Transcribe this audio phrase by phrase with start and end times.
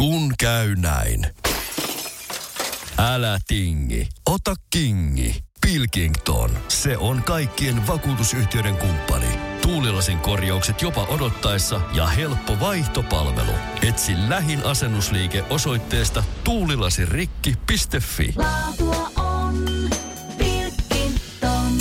[0.00, 1.26] Kun käy näin.
[2.98, 5.44] Älä tingi, ota kingi.
[5.60, 9.26] Pilkington, se on kaikkien vakuutusyhtiöiden kumppani.
[9.62, 13.52] Tuulilasin korjaukset jopa odottaessa ja helppo vaihtopalvelu.
[13.88, 18.34] Etsi lähin asennusliike osoitteesta tuulilasirikki.fi.
[18.36, 19.64] Laatua on
[20.38, 21.78] Pilkington.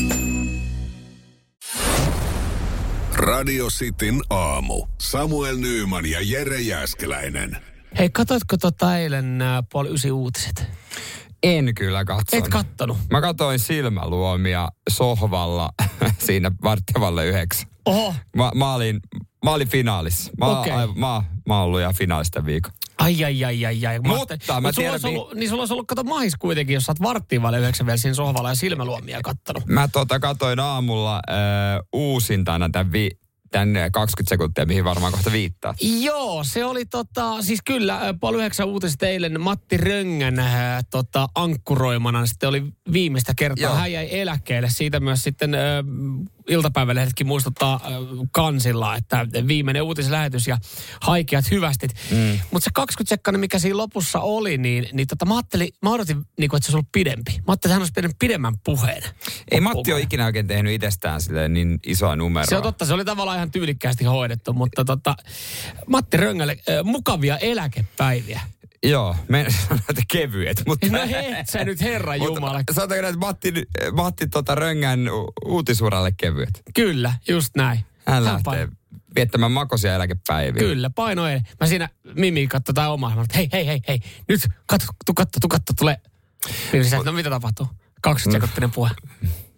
[3.14, 4.86] Radio Cityn aamu.
[5.02, 7.69] Samuel Nyyman ja Jere Jäskeläinen.
[7.98, 10.66] Hei, katoitko tota eilen äh, puoli ysi uutiset?
[11.44, 12.46] En kyllä katsonut.
[12.46, 12.98] Et kattonut?
[13.12, 15.70] Mä katsoin silmäluomia sohvalla
[16.26, 17.70] siinä varttavalle yhdeksän.
[17.86, 18.14] Oho.
[18.36, 19.00] Mä, mä, olin,
[19.46, 20.32] mä olin finaalissa.
[20.40, 20.88] Mä, okay.
[20.96, 22.72] mä, mä oon ollut ihan finaalista viikon.
[22.98, 24.00] Ai, ai, ai, ai, ai.
[24.00, 26.84] Mutta mä mut sulla tiedän, olisi ollut, niin sulla olisi ollut, kato mahis kuitenkin, jos
[26.84, 29.66] sä oot varttiin vaille yhdeksän vielä siinä sohvalla ja silmäluomia kattonut.
[29.66, 31.36] Mä tota katoin aamulla äh,
[31.94, 33.10] uusintana tämän, vi,
[33.52, 35.74] tämän äh, 20 sekuntia, mihin varmaan kohta viittaa.
[36.02, 42.26] Joo, se oli tota, siis kyllä, puoli yhdeksän uutiset eilen Matti Röngän äh, tota, ankkuroimana
[42.26, 43.64] sitten oli viimeistä kertaa.
[43.64, 43.76] Joo.
[43.76, 44.70] Hän jäi eläkkeelle.
[44.70, 45.62] Siitä myös sitten äh,
[46.50, 47.92] iltapäivälehdetkin muistuttaa äh,
[48.32, 50.58] kansilla, että viimeinen uutislähetys ja
[51.02, 51.92] haikeat hyvästit.
[52.12, 52.40] Mm.
[52.52, 56.18] Mutta se 20 sekkainen, mikä siinä lopussa oli, niin, niin tota, mä ajattelin, mä odotin,
[56.40, 57.32] niin kuin, että se olisi ollut pidempi.
[57.32, 59.04] Mä ajattelin, että hän olisi pitänyt pidemmän puheen.
[59.52, 62.50] Ei Matti ole ikinä oikein tehnyt itsestään silleen niin isoa numeroa.
[62.50, 65.16] Se on totta, se oli tavallaan ihan tyylikkäästi hoidettu, mutta tota,
[65.88, 68.42] Matti Röngälle äh, mukavia eläkepäiviä.
[68.84, 70.88] Joo, me sanotaan, että kevyet, mutta...
[70.88, 71.00] No
[71.38, 72.62] et sä nyt herra Jumala.
[72.72, 73.54] Sanotaanko näin, että Matti,
[73.94, 75.00] Matti tota Röngän
[75.46, 76.62] uutisuralle kevyet.
[76.76, 77.80] Kyllä, just näin.
[78.06, 78.72] Hän Hän lähtee paino-
[79.16, 80.60] viettämään makoisia eläkepäiviä.
[80.60, 81.40] Kyllä, paino ei.
[81.60, 83.16] Mä siinä Mimi katsoi tai omaa.
[83.16, 84.00] Mä, hei, hei, hei, hei.
[84.28, 85.98] Nyt, katso, tu, katso, tu, katso, tulee.
[86.74, 87.68] Mimi sisään, no mitä tapahtuu?
[88.02, 88.90] 20 sekuntinen puhe.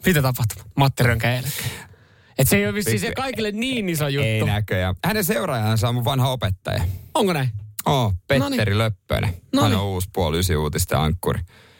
[0.06, 0.64] Mitä tapahtuu?
[0.76, 1.76] Matti Rönkä eläkkeelle.
[2.38, 4.28] Et se ei ole vissiin se kaikille niin iso juttu.
[4.28, 4.96] Ei näköjään.
[5.06, 6.84] Hänen seuraajansa on mun vanha opettaja.
[7.14, 7.50] Onko näin?
[7.86, 8.78] Oh, Petteri Noniin.
[8.78, 9.34] Löppönen.
[9.62, 11.40] Hän on uusi puoli ysi uutisten ankkuri.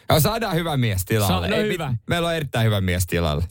[0.10, 1.48] Ja saadaan hyvä mies tilalle.
[1.48, 1.94] Sa- no Ei mit- hyvä.
[2.10, 3.44] Meillä on erittäin hyvä mies tilalle.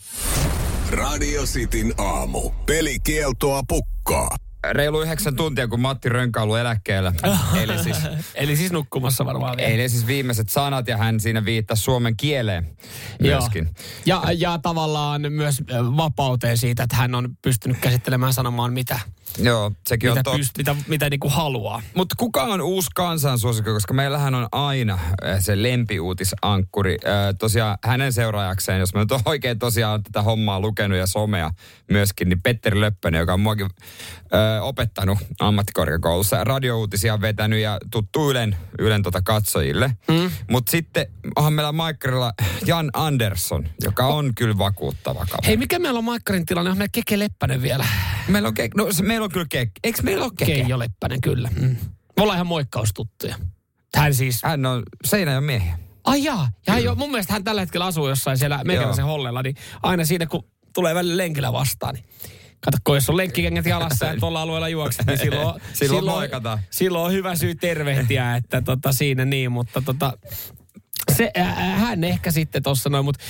[0.90, 2.50] Radio Cityn aamu.
[2.66, 4.36] Pelikieltoa pukkaa.
[4.70, 7.12] Reilu yhdeksän tuntia, kun Matti Rönkä on ollut eläkkeellä.
[7.62, 7.96] Eli siis,
[8.34, 9.68] Eli siis nukkumassa varmaan vielä.
[9.70, 12.76] eli siis viimeiset sanat ja hän siinä viittasi suomen kieleen
[13.22, 13.64] myöskin.
[14.06, 14.22] Joo.
[14.24, 15.62] Ja, ja tavallaan myös
[15.96, 19.00] vapauteen siitä, että hän on pystynyt käsittelemään sanomaan mitä,
[19.38, 20.38] Joo, sekin mitä, on totta.
[20.38, 21.82] pyst, mitä, mitä niin kuin haluaa.
[21.94, 26.98] Mutta kuka on uusi kansansuosikko, koska meillähän on aina äh, se lempiuutisankkuri.
[27.04, 31.50] Äh, tosiaan hänen seuraajakseen, jos mä nyt oikein tosiaan tätä hommaa lukenut ja somea
[31.90, 38.56] myöskin, niin Petteri Löppönen, joka on muakin äh, opettanut ammattikorkeakoulussa radiouutisia vetänyt ja tuttu Ylen,
[38.78, 39.96] Ylen tota katsojille.
[40.08, 40.30] Mm.
[40.50, 42.32] Mutta sitten onhan meillä Maikkarilla
[42.66, 45.46] Jan Andersson, joka on kyllä vakuuttava kaveri.
[45.46, 46.70] Hei, mikä meillä on Maikkarin tilanne?
[46.70, 47.84] On meillä Keke Leppänen vielä.
[48.28, 49.70] Meillä on, ke- no, se, meillä on kyllä kek.
[49.84, 50.52] Eikö meillä ole keke?
[50.54, 51.48] Keijo Leppänen, kyllä.
[51.60, 51.76] Mm.
[52.16, 53.36] Me ollaan ihan moikkaustuttuja.
[53.96, 54.40] Hän siis...
[54.44, 55.78] Hän on Seinäjoen miehiä.
[56.04, 56.50] Ai jaa.
[56.66, 60.04] Ja hän jo, mun mielestä hän tällä hetkellä asuu jossain siellä meikäläisen hollella, niin aina
[60.04, 60.44] siinä kun
[60.74, 62.04] tulee välillä lenkillä vastaan, niin
[62.60, 66.58] Kato, jos on lenkkikengät jalassa ja tuolla alueella juokset, niin silloin, Silloin moikataan.
[66.70, 70.12] silloin on hyvä syy tervehtiä, että tota, siinä niin, mutta tota,
[71.24, 73.24] se, äh, hän ehkä sitten tuossa noin, mutta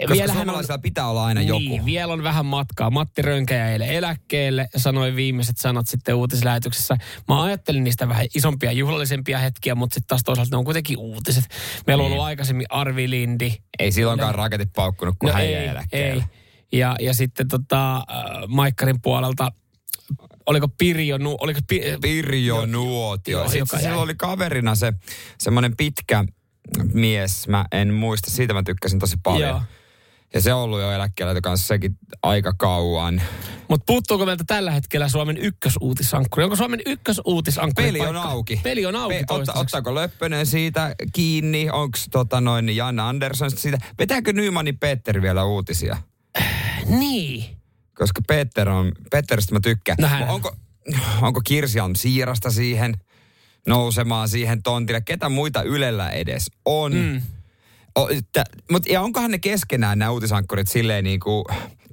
[0.00, 1.58] Koska vielä hän on, suomalaisilla pitää olla aina joku.
[1.60, 2.90] niin, vielä on vähän matkaa.
[2.90, 6.96] Matti Rönkä jäi eilen eläkkeelle sanoi viimeiset sanat sitten uutislähetyksessä.
[7.28, 11.44] Mä ajattelin niistä vähän isompia juhlallisempia hetkiä, mutta sitten taas toisaalta ne on kuitenkin uutiset.
[11.86, 12.12] Meillä on Niin.
[12.12, 13.52] ollut aikaisemmin Arvi Lindi.
[13.78, 16.24] Ei silloinkaan raketit paukkunut, kun No hän ei, jäi eläkkeelle.
[16.72, 16.78] ei.
[16.78, 18.04] Ja, ja sitten tota, äh,
[18.48, 19.52] Maikkarin puolelta,
[20.46, 23.38] oliko Pirjo, Nu, oliko Pi, Pirjo Nuotio.
[23.38, 23.98] Joo, Sitten sillä jäi.
[24.02, 24.92] oli kaverina se
[25.38, 26.24] semmoinen pitkä
[26.92, 29.48] mies, mä en muista, siitä mä tykkäsin tosi paljon.
[29.48, 29.62] Joo.
[30.34, 33.22] Ja se on ollut jo eläkkeellä kanssa sekin aika kauan.
[33.68, 36.44] Mutta puuttuuko meiltä tällä hetkellä Suomen ykkösuutisankkuri?
[36.44, 38.28] Onko Suomen ykkösuutisankkuri Peli on paikka?
[38.30, 38.60] auki.
[38.62, 41.70] Peli on auki Pe- otta, ottaako Löppönen siitä kiinni?
[41.70, 43.78] Onko tota noin Jan Andersson siitä?
[43.98, 45.96] Vetääkö Nymanin Peter vielä uutisia?
[46.86, 47.44] Niin.
[47.94, 49.96] Koska Peter on, Peteristä mä tykkään.
[50.00, 50.56] No onko,
[51.22, 52.94] onko Kirsialm siirasta siihen
[53.66, 55.00] nousemaan siihen tontille?
[55.00, 56.94] Ketä muita Ylellä edes on?
[56.94, 57.22] Mm.
[57.98, 61.44] O, tä, mut, ja onkohan ne keskenään nämä uutisankkurit silleen niin kuin,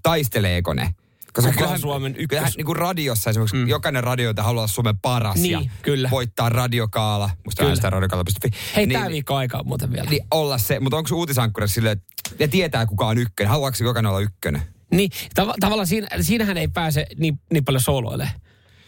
[0.03, 0.95] taisteleeko ne?
[1.33, 3.67] Koska Kuka on kyllähän, Suomen ykkös- kyllähän niin kuin radiossa esimerkiksi mm.
[3.67, 6.09] jokainen radioita haluaa olla Suomen paras Niin, ja kyllä.
[6.11, 7.29] voittaa radiokaala.
[7.45, 7.69] Musta Kyllä.
[7.69, 8.49] äänestää radiokaala.fi.
[8.75, 10.09] Hei, niin, tämä viikko aikaa muuten vielä.
[10.09, 13.49] niin olla se, mutta onko uutisankkuri silleen, että ne tietää kuka on ykkönen?
[13.49, 14.61] Haluaako jokainen olla ykkönen?
[14.91, 15.11] Niin,
[15.41, 18.29] tav- tavallaan siinä, siinähän ei pääse niin, niin paljon soloille.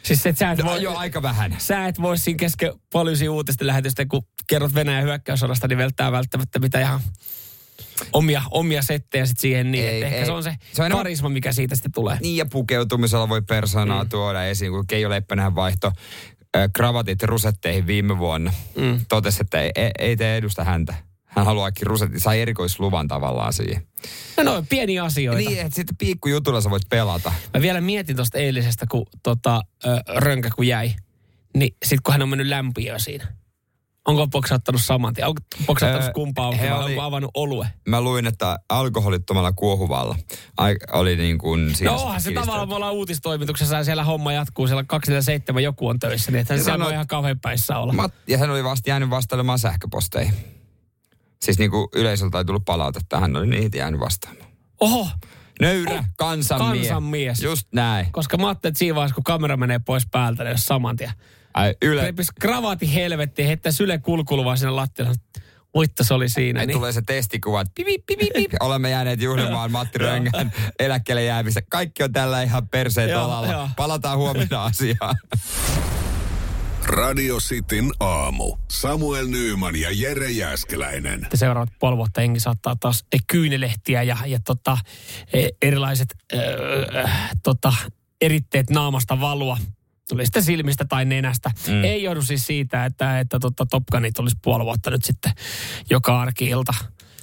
[0.04, 1.56] Siis että sä et No, voi, jo aika vähän.
[1.58, 6.60] sä et voi siinä kesken poliisin uutisten lähetystä, kun kerrot Venäjän hyökkäyssodasta, niin välttää välttämättä
[6.60, 7.00] mitä ihan
[8.14, 10.26] omia, omia settejä sit siihen niin, Ei, että ehkä ei.
[10.26, 12.18] se on se, Se on enemmän- karisma, mikä siitä sitten tulee.
[12.22, 14.10] Niin ja pukeutumisella voi persoonaa mm.
[14.10, 15.92] tuoda esiin, kun Keijo Leppänen vaihto
[16.58, 18.54] ö, kravatit rusetteihin viime vuonna.
[18.76, 19.00] Mm.
[19.10, 20.94] Totesi, että ei, ei, ei tee edusta häntä.
[21.40, 23.88] Hän haluaakin rusetti, sai erikoisluvan tavallaan siihen.
[24.38, 25.40] No, no pieni asioita.
[25.50, 27.32] Niin, että sitten piikkujutulla sä voit pelata.
[27.54, 30.92] Mä vielä mietin tuosta eilisestä, kun tota, ö, rönkä kun jäi.
[31.58, 33.28] Niin sit kun hän on mennyt lämpiöön siinä.
[34.08, 35.28] Onko poksauttanut saman tien?
[35.28, 36.48] Onko poksauttanut Öö, kumpaa?
[36.48, 37.68] Onko oli- avannut olue?
[37.88, 40.16] Mä luin, että alkoholittomalla kuohuvalla
[40.58, 44.34] ai, oli niin kuin siinä No onhan se tavallaan, me ollaan uutistoimituksessa ja siellä homma
[44.34, 47.94] jatkuu, siellä 247 joku on töissä, niin että siellä sanoi- voi ihan kauhean päissä olla.
[47.94, 50.34] Mat, ja hän oli vasta jäänyt vastailemaan sähköposteihin.
[51.42, 54.50] Siis niin kuin yleisöltä ei tullut palautetta, hän oli niitä jäänyt vastaamaan.
[54.80, 55.08] Oho,
[55.62, 56.88] Nöyrä, kansanmies.
[56.88, 57.42] Kansanmies.
[57.44, 58.12] Just näin.
[58.12, 61.12] koska mä ajattelin, että siinä vaiheessa, kun kamera menee pois päältä, niin jos saman tien.
[61.54, 65.16] Ai, yle, Repis kravaati helvettiin, heittää syle kulkuluvaa sinne lattialle.
[65.74, 66.60] Voitta se oli siinä.
[66.60, 66.78] Ei Niin.
[66.78, 68.56] tulee se testikuva, että pipi, pipi, pipi.
[68.66, 71.62] Olemme jääneet juhlimaan Matti Röngän eläkkeelle jäämistä.
[71.70, 73.70] Kaikki on tällä ihan perseet joo.
[73.76, 75.16] Palataan huomenna asiaan.
[76.90, 78.58] Radio Cityn aamu.
[78.72, 81.28] Samuel Nyyman ja Jere Jäskeläinen.
[81.34, 84.78] seuraavat puoli vuotta jengi saattaa taas eh, kyynelehtiä ja, ja tota,
[85.34, 87.08] eh, erilaiset öö,
[87.44, 87.74] tota,
[88.22, 89.58] eritteet naamasta valua.
[90.10, 91.52] Tuli sitten silmistä tai nenästä.
[91.68, 91.84] Mm.
[91.84, 95.32] Ei joudu siis siitä, että, että tota Top Gunit olisi puoli vuotta nyt sitten
[95.90, 96.74] joka arki-ilta.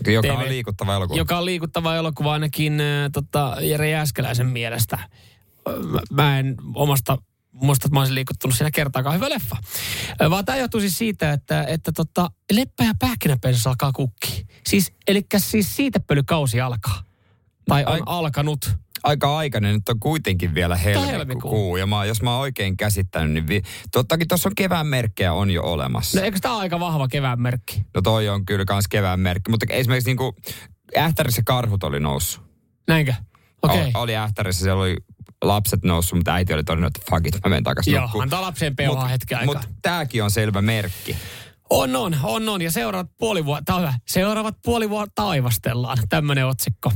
[0.06, 1.18] Joka TV on liikuttava elokuva.
[1.18, 4.98] Joka on liikuttava elokuva ainakin äh, tota, Jere Jääskeläisen mielestä.
[5.84, 7.18] Mä, mä en omasta
[7.62, 9.16] muista, että mä olisin liikuttunut siinä kertaakaan.
[9.16, 9.56] Hyvä leffa.
[10.30, 14.46] Vaan tämä johtuu siis siitä, että, että tota, leppä ja pähkinäpensas alkaa kukki.
[14.66, 17.02] Siis, eli siis siitepölykausi alkaa.
[17.68, 18.70] Tai on Ai- alkanut.
[19.02, 21.12] Aika aikainen, nyt on kuitenkin vielä helmikuu.
[21.12, 21.76] helmikuu.
[21.76, 23.62] Ja mä, jos mä oon oikein käsittänyt, niin vi,
[23.92, 26.18] tottakin tuossa on kevään merkkejä on jo olemassa.
[26.18, 27.82] No eikö tämä ole aika vahva kevään merkki?
[27.94, 29.50] No toi on kyllä kans kevään merkki.
[29.50, 30.36] Mutta esimerkiksi niinku
[30.96, 32.44] Ähtärissä karhut oli noussut.
[32.88, 33.14] Näinkö?
[33.62, 33.80] Okei.
[33.80, 34.96] Oli, oli Ähtärissä, siellä oli
[35.42, 38.26] lapset noussut, mutta äiti oli todennut, että fuck it, mä menen takaisin Joo, nukkumaan.
[38.26, 39.54] antaa lapseen peuhaa hetken aikaa.
[39.54, 41.16] Mutta tääkin on selvä merkki.
[41.70, 42.62] On, on, on, on.
[42.62, 43.94] Ja seuraavat puoli vuotta.
[44.06, 46.92] Seuraavat puoli vuotta taivastellaan, tämmöinen otsikko.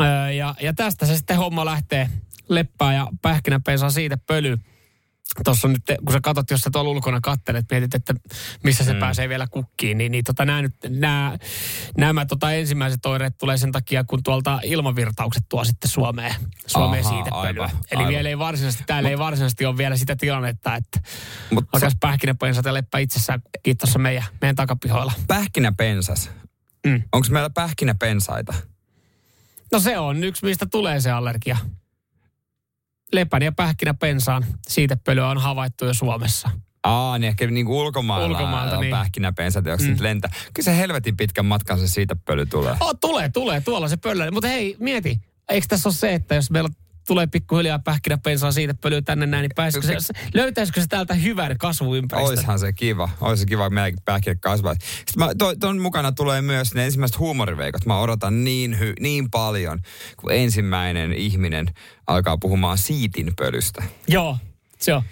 [0.00, 2.08] Öö, ja, ja tästä se sitten homma lähtee
[2.48, 4.58] leppää ja pähkinäpensaan siitä pöly.
[5.44, 8.14] Tuossa nyt, kun sä katsot, jos sä tuolla ulkona kattelet, mietit, että
[8.64, 8.98] missä se mm.
[8.98, 11.38] pääsee vielä kukkiin, niin, niin tota, nämä, nyt, nämä,
[11.98, 16.34] nämä tota ensimmäiset oireet tulee sen takia, kun tuolta ilmavirtaukset tuo sitten Suomeen,
[16.66, 17.64] Suomeen Aha, siitä pölyä.
[17.64, 18.08] aivan, Eli aivan.
[18.08, 21.00] vielä ei varsinaisesti, täällä ei varsinaisesti ole vielä sitä tilannetta, että
[21.50, 25.12] Mut alkaisi pähkinäpensat ja leppä itsessään kiitossa meidän, meidän takapihoilla.
[25.26, 26.30] Pähkinäpensas.
[26.86, 27.02] Mm.
[27.12, 28.54] Onko meillä pähkinäpensaita?
[29.72, 31.56] No se on yksi, mistä tulee se allergia.
[33.12, 36.50] Lepän ja pähkinäpensaan siitepölyä on havaittu jo Suomessa.
[36.82, 38.90] Aa, niin ehkä niinku ulkomailla Ulkomailta, on niin.
[38.90, 39.96] pähkinäpensat, jos mm.
[40.00, 40.30] lentää.
[40.54, 42.76] Kyllä se helvetin pitkän matkan se siitä pöly tulee.
[42.80, 44.30] Oh, tulee, tulee, tuolla se pöllö.
[44.30, 46.70] Mutta hei, mieti, eikö tässä ole se, että jos meillä
[47.06, 52.38] tulee pikkuhiljaa pähkinäpensaan siitä pölyä tänne näin, niin pääsikö se, löytäisikö se täältä hyvän kasvuympäristön?
[52.38, 53.08] Oishan se kiva.
[53.20, 54.78] Ois se kiva, kun meidänkin pähkinät kasvavat.
[54.80, 57.86] Sitten mä, to, ton mukana tulee myös ne ensimmäiset huumoriveikot.
[57.86, 59.80] Mä odotan niin, hy, niin paljon,
[60.16, 61.66] kun ensimmäinen ihminen
[62.06, 63.82] alkaa puhumaan siitinpölystä.
[64.08, 64.38] Joo,
[64.78, 65.02] se on.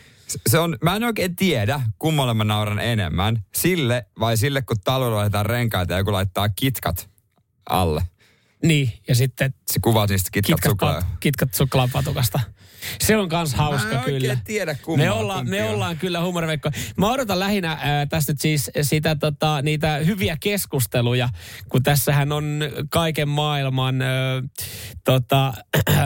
[0.48, 3.44] Se- on, mä en oikein tiedä, kummalle mä nauran enemmän.
[3.54, 7.10] Sille vai sille, kun talvella laitetaan renkaita ja joku laittaa kitkat
[7.70, 8.02] alle.
[8.62, 11.16] Niin, ja sitten Se kuvaa niistä kitkat, kitkat, suklaa.
[11.20, 12.40] kitkat suklaapatukasta.
[13.00, 14.36] Se on kans hauska Mä kyllä.
[14.44, 16.70] tiedä, me, olla, me ollaan kyllä huumoriveikko.
[16.96, 21.29] Mä odotan lähinnä äh, tästä nyt siis sitä, tota, niitä hyviä keskusteluja,
[21.69, 24.08] kun tässähän on kaiken maailman äh,
[25.05, 25.48] tota,
[25.88, 25.96] äh,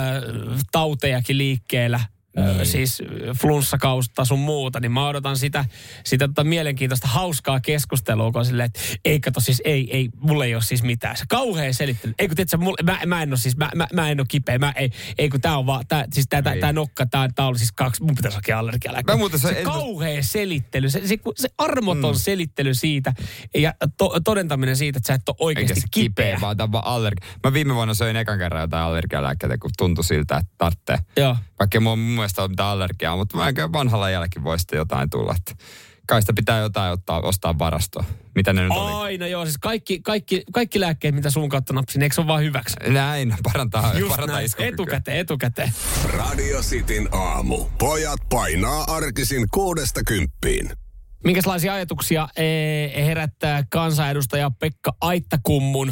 [0.73, 2.00] tautejakin liikkeellä.
[2.37, 2.67] Niin.
[2.67, 3.03] Siis
[3.41, 5.64] flunssakausta sun muuta, niin mä odotan sitä,
[6.05, 10.45] sitä tota mielenkiintoista hauskaa keskustelua, kun on silleen, että ei kato siis, ei, ei, mulla
[10.45, 11.17] ei ole siis mitään.
[11.17, 12.14] Se kauhea selittely.
[12.19, 14.59] Ei kun tiedätkö, mulla, mä, mä, en ole siis, mä, mä, mä en ole kipeä,
[14.59, 16.61] mä, ei, ei kun tää on vaan, tää, siis tää, tää, Ei.
[16.61, 19.12] tää nokka, tää, tää on siis kaksi, mun pitäisi hakea allergialääkkeitä.
[19.12, 22.19] Mä muuten se- se en- kauhea selittely, se, se, se armoton mm.
[22.19, 23.12] selittely siitä
[23.55, 26.25] ja to, todentaminen siitä, että sä et ole oikeasti kipeä.
[26.26, 27.29] kipeä, vaan vaan allergia.
[27.45, 30.99] Mä viime vuonna söin ekan kerran jotain allergialääkkeitä, kun tuntui siltä, että tarvitsee.
[31.17, 31.37] Joo.
[31.59, 35.11] Vaikka mulla mun mielestä ole mitään allergiaa, mutta mä enkä vanhalla jälkeen voi sitten jotain
[35.11, 35.35] tulla.
[35.37, 35.64] Että
[36.07, 38.04] kai sitä pitää jotain ottaa, ostaa varastoon.
[38.35, 38.93] Mitä ne nyt oli?
[38.93, 42.43] Aina joo, siis kaikki, kaikki, kaikki lääkkeet, mitä sun kautta napsin, eikö se ole vaan
[42.43, 42.76] hyväksi?
[42.88, 45.73] Näin, parantaa, Just parantaa näin, etukäteen, etukäteen.
[46.12, 47.64] Radio Cityn aamu.
[47.78, 50.84] Pojat painaa arkisin kuudesta kymppiin.
[51.25, 55.88] Minkälaisia ajatuksia eh, herättää kansanedustaja Pekka Aittakummun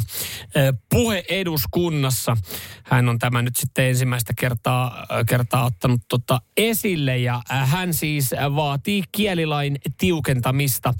[0.55, 2.37] eh, puhe eduskunnassa?
[2.83, 8.31] Hän on tämä nyt sitten ensimmäistä kertaa, eh, kertaa ottanut tota esille ja hän siis
[8.55, 10.93] vaatii kielilain tiukentamista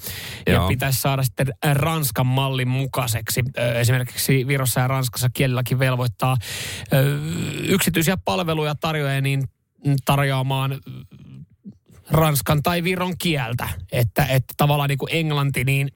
[0.47, 0.67] ja Joo.
[0.67, 3.41] pitäisi saada sitten Ranskan mallin mukaiseksi.
[3.75, 6.37] Esimerkiksi Virossa ja Ranskassa kielilaki velvoittaa
[7.63, 9.43] yksityisiä palveluja tarjoajia niin
[10.05, 10.79] tarjoamaan
[12.13, 13.69] ranskan tai viron kieltä.
[13.91, 15.91] Että, että tavallaan niin kuin englanti, niin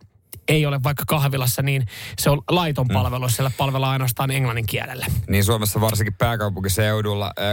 [0.47, 1.85] ei ole vaikka kahvilassa, niin
[2.19, 3.29] se on laiton palvelu, mm.
[3.29, 5.05] siellä palvellaan ainoastaan englannin kielellä.
[5.29, 7.45] Niin Suomessa varsinkin pääkaupunkiseudulla äh,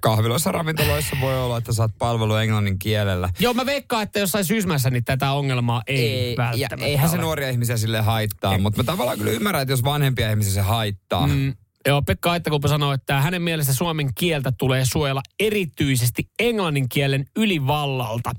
[0.00, 3.28] kahviloissa, ravintoloissa voi olla, että saat palvelu englannin kielellä.
[3.38, 7.16] Joo, mä veikkaan, että jossain syysmässä niin tätä ongelmaa ei, ei välttämättä Eihän ole.
[7.16, 10.60] se nuoria ihmisiä sille haittaa, mutta mä tavallaan kyllä ymmärrän, että jos vanhempia ihmisiä se
[10.60, 11.26] haittaa.
[11.26, 11.54] Mm.
[11.86, 18.32] Joo, Pekka Aittakumpu sanoi, että hänen mielestä suomen kieltä tulee suojella erityisesti englannin kielen ylivallalta.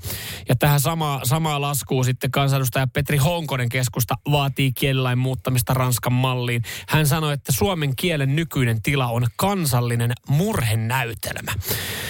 [0.50, 6.62] Ja tähän samaa, samaa laskuu sitten kansanedustaja Petri Honkonen keskusta vaatii kielilain muuttamista Ranskan malliin.
[6.88, 11.52] Hän sanoi, että suomen kielen nykyinen tila on kansallinen murhenäytelmä.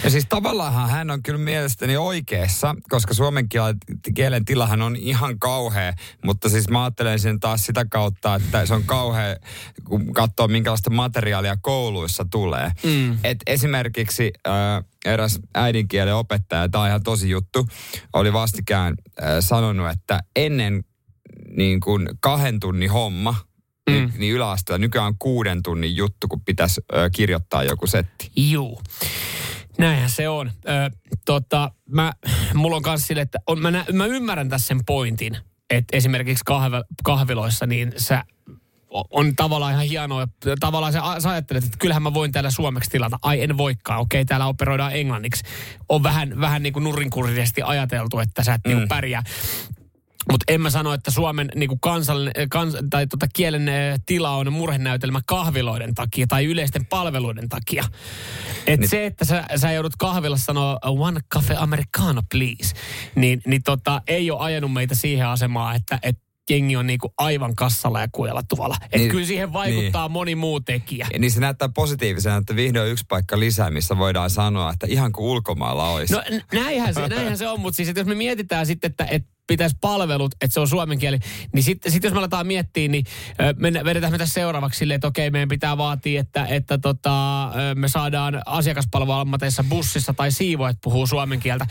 [0.04, 3.48] Ja siis tavallaan hän on kyllä mielestäni oikeassa, koska suomen
[4.16, 5.94] kielen tilahan on ihan kauhea,
[6.26, 9.36] mutta siis mä ajattelen sen taas sitä kautta, että se on kauhea,
[9.84, 12.72] kun katsoo minkälaista materiaalia materiaalia kouluissa tulee.
[12.84, 13.18] Mm.
[13.24, 14.54] Et esimerkiksi äh,
[15.06, 17.68] eräs äidinkielen opettaja, tämä on ihan tosi juttu,
[18.14, 20.84] oli vastikään äh, sanonut, että ennen
[21.58, 23.32] niin kuin kahden tunnin homma,
[23.90, 23.94] mm.
[23.94, 28.32] niin, niin yläasteella nykyään on kuuden tunnin juttu, kun pitäisi äh, kirjoittaa joku setti.
[28.36, 28.82] Juu.
[29.78, 30.52] Näinhän se on.
[30.68, 32.14] Ö, tota, mä,
[32.54, 35.38] mulla on kanssa sille, että on, mä, nä, mä ymmärrän tässä sen pointin,
[35.70, 38.24] että esimerkiksi kahve, kahviloissa niin sä
[38.92, 40.28] on tavallaan ihan hienoa.
[40.60, 43.20] Tavallaan sä, sä ajattelet, että kyllähän mä voin täällä suomeksi tilata.
[43.22, 45.44] Ai en voikaan, okei täällä operoidaan englanniksi.
[45.90, 48.82] On vähän, vähän niin kuin nurinkurisesti ajateltu, että sä et niinku mm.
[48.82, 49.24] niin pärjää.
[50.32, 53.70] Mutta en mä sano, että Suomen niin kansallinen, kans, tai tota, kielen
[54.06, 57.84] tila on murhenäytelmä kahviloiden takia tai yleisten palveluiden takia.
[58.68, 58.90] Et niin.
[58.90, 62.76] se, että sä, sä joudut kahvilassa sanoa one cafe americano please,
[63.16, 67.56] niin, niin tota, ei ole ajanut meitä siihen asemaan, että, että jengi on niinku aivan
[67.56, 68.76] kassalla ja kujalla tuolla.
[68.82, 70.12] Että niin, kyllä siihen vaikuttaa niin.
[70.12, 71.08] moni muu tekijä.
[71.14, 75.12] Ja niin se näyttää positiivisena, että vihdoin yksi paikka lisää, missä voidaan sanoa, että ihan
[75.12, 76.14] kuin ulkomailla olisi.
[76.14, 79.32] No näinhän se, näinhän se on, mutta siis että jos me mietitään sitten, että, että
[79.48, 81.20] pitäisi palvelut, että se on suomen kieli,
[81.54, 83.06] niin sitten sit jos me aletaan miettiä, niin
[83.56, 87.88] me vedetään me tässä seuraavaksi silleen, että okei, meidän pitää vaatia, että, että tota, me
[87.88, 91.68] saadaan asiakaspalveluammateissa bussissa tai siivoet puhuu suomen kieltä.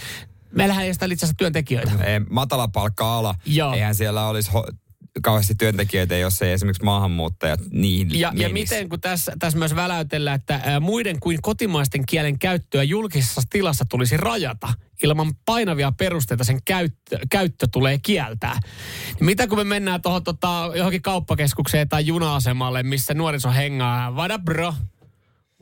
[0.55, 1.93] Meillähän ei sitä itse asiassa työntekijöitä.
[2.05, 3.35] Ei, matala palkka-ala.
[3.47, 3.73] Joo.
[3.73, 4.75] Eihän siellä olisi ho-
[5.23, 10.37] kauheasti työntekijöitä, jos ei esimerkiksi maahanmuuttajat niin Ja, ja miten, kun tässä, tässä myös väläytellään,
[10.37, 14.75] että ää, muiden kuin kotimaisten kielen käyttöä julkisessa tilassa tulisi rajata.
[15.03, 18.59] Ilman painavia perusteita sen käyttö, käyttö tulee kieltää.
[19.15, 24.31] Niin mitä kun me mennään tuohon tota, johonkin kauppakeskukseen tai juna-asemalle, missä nuoriso hengaa, what
[24.35, 24.75] up bro,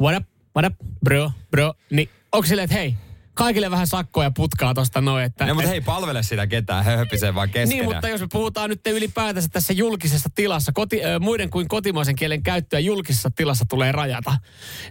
[0.00, 2.94] what up, what up bro, bro, niin onko silleen, että hei,
[3.38, 5.24] kaikille vähän sakkoja putkaa tosta noin.
[5.24, 7.86] Että, no, mutta hei palvele sitä ketään, he höpisee vaan keskenään.
[7.86, 12.16] Niin, mutta jos me puhutaan nyt ylipäätänsä tässä julkisessa tilassa, koti, äh, muiden kuin kotimaisen
[12.16, 14.36] kielen käyttöä julkisessa tilassa tulee rajata,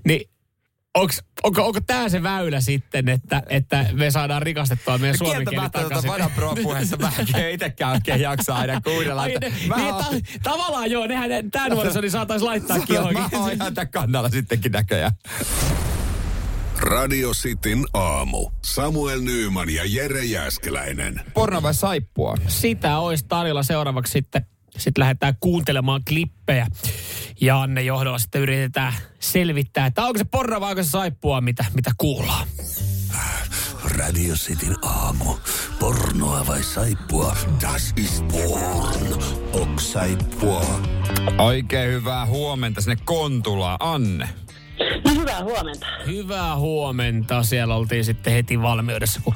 [0.06, 0.30] niin
[0.98, 5.70] Onks, onko, onko tämä se väylä sitten, että, että me saadaan rikastettua meidän suomen kieli
[5.70, 6.01] takaisin?
[6.01, 9.22] Kieltämättä pro puheessa mä en itsekään oikein jaksa aina kuunnella.
[9.22, 10.04] Ai, ne, niin, oon...
[10.04, 10.06] ta,
[10.44, 13.24] tavallaan joo, nehän tämä nuoriso niin saataisiin laittaa johonkin.
[13.32, 15.12] Mä oon ihan kannalla sittenkin näköjään.
[16.80, 18.52] Radio Cityn aamu.
[18.64, 21.22] Samuel Nyyman ja Jere Jäskeläinen.
[21.34, 22.36] Porno vai saippua?
[22.48, 24.46] Sitä olisi tarjolla seuraavaksi sitten.
[24.78, 26.68] Sitten lähdetään kuuntelemaan klippejä.
[27.42, 31.66] Ja Anne johdolla sitten yritetään selvittää, että onko se porno vai onko se saippua, mitä,
[31.74, 32.48] mitä kuullaan.
[33.84, 35.36] Radio Cityn aamu.
[35.80, 37.36] Pornoa vai saippua?
[37.62, 39.24] Das ist porn.
[39.54, 40.80] Ok saippua.
[41.38, 43.78] Oikein hyvää huomenta sinne Kontulaan.
[43.80, 44.30] Anne.
[45.06, 45.88] No hyvää huomenta.
[46.06, 47.44] Hyvää huomenta.
[47.44, 49.34] Siellä oltiin sitten heti valmiudessa, kun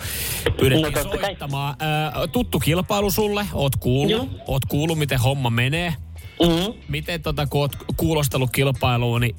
[0.57, 1.75] pyydettiin no, soittamaan.
[1.79, 3.45] Ää, tuttu kilpailu sulle.
[3.53, 4.27] Oot kuullut, Joo.
[4.47, 5.93] oot kuullut miten homma menee.
[6.41, 6.73] Mm-hmm.
[6.87, 9.35] Miten tota, kun oot kuulostellut kilpailuun, niin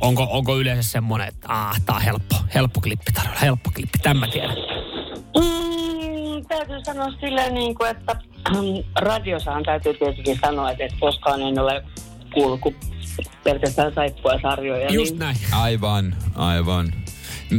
[0.00, 4.26] onko, onko yleensä semmoinen, että ah, tää on helppo, helppo klippi tarjolla, helppo klippi, tämä
[4.28, 4.56] tiedän.
[5.36, 8.16] Mm, täytyy sanoa silleen, niin kuin, että
[8.50, 11.84] mm, radiosaan täytyy tietenkin sanoa, että koskaan en ole
[12.34, 12.60] kuullut
[13.44, 14.92] pelkästään saippua sarjoja.
[14.92, 15.18] Just niin...
[15.18, 15.36] näin.
[15.52, 16.92] Aivan, aivan.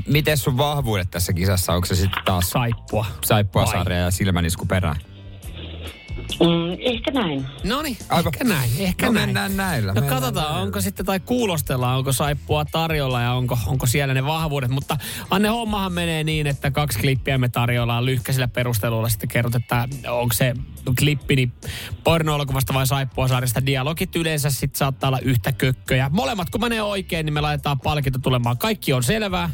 [0.07, 1.73] Miten sun vahvuudet tässä kisassa?
[1.73, 4.95] Onko se sitten taas saippua, saippua sarja ja silmänisku perään?
[6.39, 7.45] Mm, ehkä näin.
[7.63, 9.27] No niin, ehkä näin, ehkä no, näin.
[9.27, 9.93] mennään näillä.
[9.93, 10.61] No mennään katsotaan, näillä.
[10.61, 14.71] onko sitten, tai kuulostellaan, onko saippua tarjolla ja onko, onko siellä ne vahvuudet.
[14.71, 14.97] Mutta
[15.29, 19.09] Anne, hommahan menee niin, että kaksi klippiä me tarjoillaan lyhkäisillä perusteluilla.
[19.09, 20.53] Sitten kerrot, että onko se
[20.99, 21.53] klippi niin
[22.03, 23.65] porno-elokuvasta vai saippua sarjasta.
[23.65, 26.09] Dialogit yleensä sitten saattaa olla yhtä kökköjä.
[26.13, 28.57] Molemmat kun menee oikein, niin me laitetaan palkinto tulemaan.
[28.57, 29.49] Kaikki on selvää.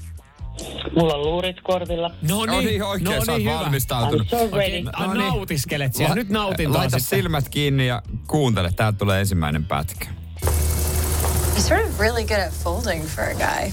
[0.96, 2.12] Mulla on luurit korvilla.
[2.22, 4.30] No niin, no niin oikein, no niin, sä oot valmistautunut.
[4.30, 4.44] So.
[4.44, 5.20] Okay, no niin.
[5.28, 6.10] nautiskelet siellä.
[6.10, 7.20] La- Nyt nautin Laita sitten.
[7.20, 8.72] silmät kiinni ja kuuntele.
[8.76, 10.08] Täältä tulee ensimmäinen pätkä.
[10.46, 13.68] You're sort of really good at folding for a guy.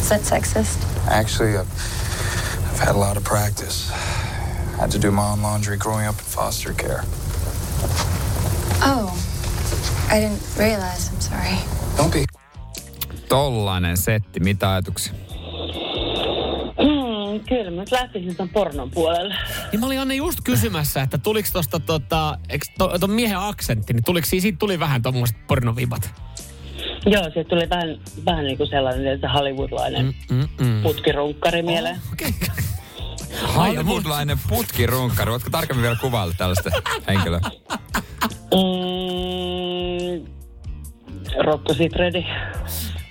[0.00, 0.78] Is that sexist?
[1.08, 1.66] Actually, I've,
[2.72, 3.92] I've had a lot of practice.
[4.78, 7.04] Had to do my own laundry growing up in foster care.
[8.84, 9.12] Oh,
[10.10, 11.10] I didn't realize.
[11.12, 11.56] I'm sorry.
[11.96, 12.24] Don't be.
[13.28, 15.12] Tollainen setti, mitä ajatuksia?
[17.48, 19.34] Kyllä mä nyt lähtisin ton pornon puolelle.
[19.72, 22.38] Niin mä olin Anne just kysymässä, että tuliko tosta tota,
[22.78, 26.10] to, ton miehen aksentti, niin tuliko siitä tuli vähän tommoset pornovibat?
[27.06, 30.82] Joo, se tuli vähän, vähän niin kuin sellainen, että hollywoodlainen mm, mm, mm.
[30.82, 32.00] putkirunkkari mieleen.
[32.12, 32.28] Okei.
[32.28, 32.48] Okay.
[33.56, 35.30] Hollywoodlainen putkirunkkari.
[35.30, 36.70] Voitko tarkemmin vielä kuvailla tällaista
[37.08, 37.40] henkilöä?
[38.54, 40.26] Mm,
[41.44, 42.24] Rocco Sitredi.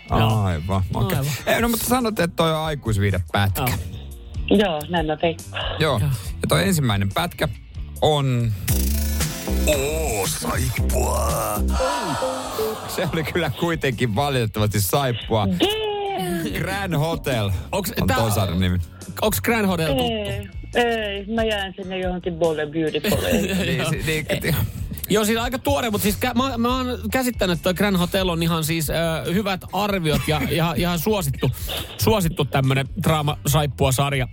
[0.10, 0.84] Aivan.
[0.94, 1.18] Okay.
[1.18, 1.34] Aivan.
[1.46, 3.78] Ei, no mutta sanot, että toi on aikuisviide pätkä.
[4.58, 4.82] Joo.
[4.90, 5.82] Näin mä veikkaan.
[5.82, 6.00] Joo.
[6.42, 7.48] Ja toi ensimmäinen pätkä
[8.02, 8.52] on...
[9.68, 11.30] Oo, saippua.
[12.88, 15.48] Se oli kyllä kuitenkin valitettavasti saippua.
[16.60, 18.80] Grand Hotel Onks on tää- toi sarjan nimi.
[19.22, 20.04] Onks Grand Hotel tuttu?
[20.76, 22.66] Ei, ei, mä jään sinne johonkin Bolle
[23.90, 24.56] si- niin, niin,
[25.14, 28.44] Joo, siis aika tuore, mutta siis kä- mä, mä oon käsittänyt, että Grand Hotel on
[28.44, 28.94] ihan siis ö,
[29.34, 31.52] hyvät arviot ja ihan, ihan suosittu,
[31.98, 34.28] suosittu tämmönen draama-saippua-sarja.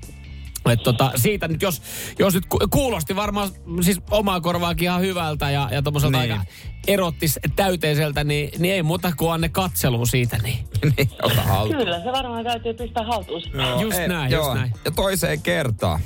[0.72, 1.82] Et tota, siitä nyt, jos,
[2.18, 3.48] jos nyt ku- kuulosti varmaan
[3.80, 6.32] siis omaa korvaakin ihan hyvältä ja, ja tommoselta Niin.
[6.32, 6.44] aika
[6.86, 10.38] erottis täyteiseltä, niin, niin ei muuta kuin anne katseluun siitä.
[10.42, 10.58] Niin.
[10.96, 11.76] niin, ota haltuun.
[11.78, 13.42] Kyllä, se varmaan täytyy pistää haltuun.
[13.80, 14.44] Just Ei, näin, joo.
[14.44, 14.72] just näin.
[14.84, 16.00] Ja toiseen kertaan.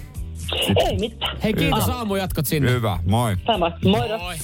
[0.77, 1.37] Ei mitään.
[1.43, 2.71] Hei kiitos Aamu, jatkot sinne.
[2.71, 3.37] Hyvä, moi.
[3.47, 3.73] Sama.
[3.85, 4.19] Moido.
[4.19, 4.37] Moi.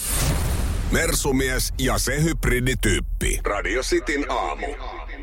[0.93, 3.41] Mersumies ja se hybridityyppi.
[3.45, 4.67] Radio Cityn aamu.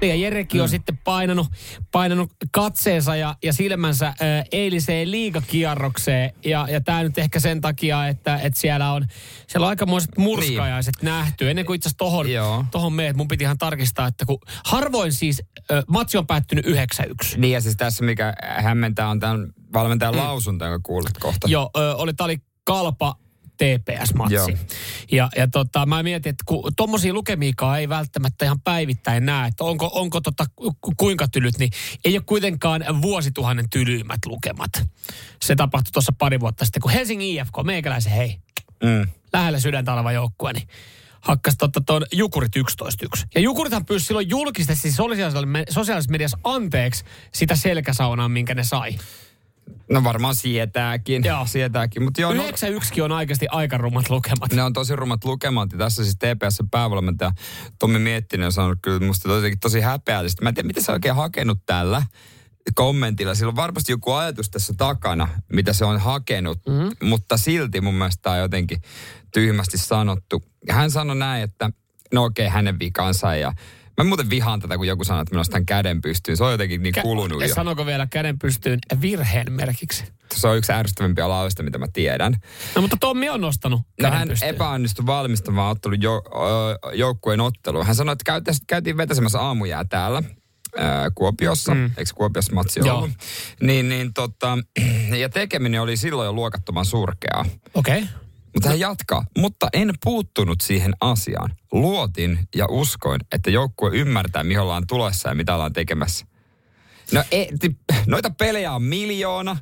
[0.01, 1.47] Ja Jerekin on sitten painanut,
[1.91, 6.33] painanut katseensa ja, ja silmänsä ö, eiliseen liigakierrokseen.
[6.45, 9.05] Ja, ja tämä nyt ehkä sen takia, että, että siellä on
[9.47, 11.49] siellä on aikamoiset murskajaiset nähty.
[11.49, 12.65] Ennen kuin itse asiassa tohon, Joo.
[12.71, 16.69] tohon meet, mun piti ihan tarkistaa, että kun harvoin siis ö, matsi on päättynyt 9-1.
[17.37, 21.47] Niin ja siis tässä mikä hämmentää on tämän valmentajan lausunto, jonka kuulet kohta.
[21.47, 23.15] Joo, ö, oli, tää oli kalpa
[23.57, 24.33] TPS-matsi.
[24.33, 24.47] Joo.
[25.11, 29.63] Ja, ja tota, mä mietin, että kun tommosia lukemiikaa ei välttämättä ihan päivittäin näe, että
[29.63, 31.71] onko, onko tota, ku- kuinka tylyt, niin
[32.05, 34.71] ei ole kuitenkaan vuosituhannen tylyimmät lukemat.
[35.41, 38.37] Se tapahtui tuossa pari vuotta sitten, kun Helsingin IFK, meikäläisen hei,
[38.83, 39.09] Mm.
[39.33, 40.67] lähellä sydäntä oleva joukkue, niin
[41.21, 43.25] hakkas totta tuon Jukurit 11-1.
[43.35, 48.95] Ja Jukurithan pyysi silloin julkisesti sosiaalisessa, sosiaalisessa mediassa anteeksi sitä selkäsaunaa, minkä ne sai.
[49.89, 51.23] No varmaan sietääkin.
[51.23, 51.45] Joo.
[51.45, 52.03] Sietääkin.
[52.03, 54.53] Mutta joo, no, 9-1 on oikeasti aika rumat lukemat.
[54.53, 55.71] ne on tosi rumat lukemat.
[55.71, 57.31] Ja tässä siis TPS päävalmentaja
[57.79, 60.43] Tommi Miettinen on sanonut kyllä musta tosi, tosi häpeällistä.
[60.43, 62.03] Mä en tiedä, mitä se on oikein hakenut tällä
[62.75, 63.35] kommentilla.
[63.35, 66.59] Sillä on varmasti joku ajatus tässä takana, mitä se on hakenut.
[66.67, 67.09] Mm-hmm.
[67.09, 68.81] Mutta silti mun mielestä tämä on jotenkin
[69.33, 70.43] tyhmästi sanottu.
[70.69, 71.69] Hän sanoi näin, että
[72.13, 73.53] no okei, hänen vikansa ja
[73.97, 76.37] Mä muuten vihaan tätä, kun joku sanoo, että mä nostan käden pystyyn.
[76.37, 77.55] Se on jotenkin niin kulunut Kä- jo.
[77.55, 80.03] Sanoko vielä käden pystyyn virheen merkiksi?
[80.33, 82.35] Se on yksi ärsyttävimpiä lausta, mitä mä tiedän.
[82.75, 84.55] No mutta Tommi on nostanut No hän pystyyn.
[84.55, 86.21] epäonnistui valmistamaan ottelun jo,
[86.93, 87.85] joukkueen otteluun.
[87.85, 90.23] Hän sanoi, että käytiin, käytiin vetäsemässä aamujää täällä.
[90.77, 91.85] ää, Kuopiossa, mm.
[91.85, 92.97] eikö Kuopiossa matsi Joo.
[92.97, 93.11] ollut?
[93.61, 94.57] Niin, niin tota,
[95.21, 97.45] ja tekeminen oli silloin jo luokattoman surkeaa.
[97.73, 97.97] Okei.
[97.99, 98.09] Okay.
[98.55, 101.51] Mutta hän jatkaa, mutta en puuttunut siihen asiaan.
[101.71, 106.25] Luotin ja uskoin, että joukkue ymmärtää, mihin ollaan tulossa ja mitä ollaan tekemässä.
[107.11, 109.57] No e, ti, noita pelejä on miljoona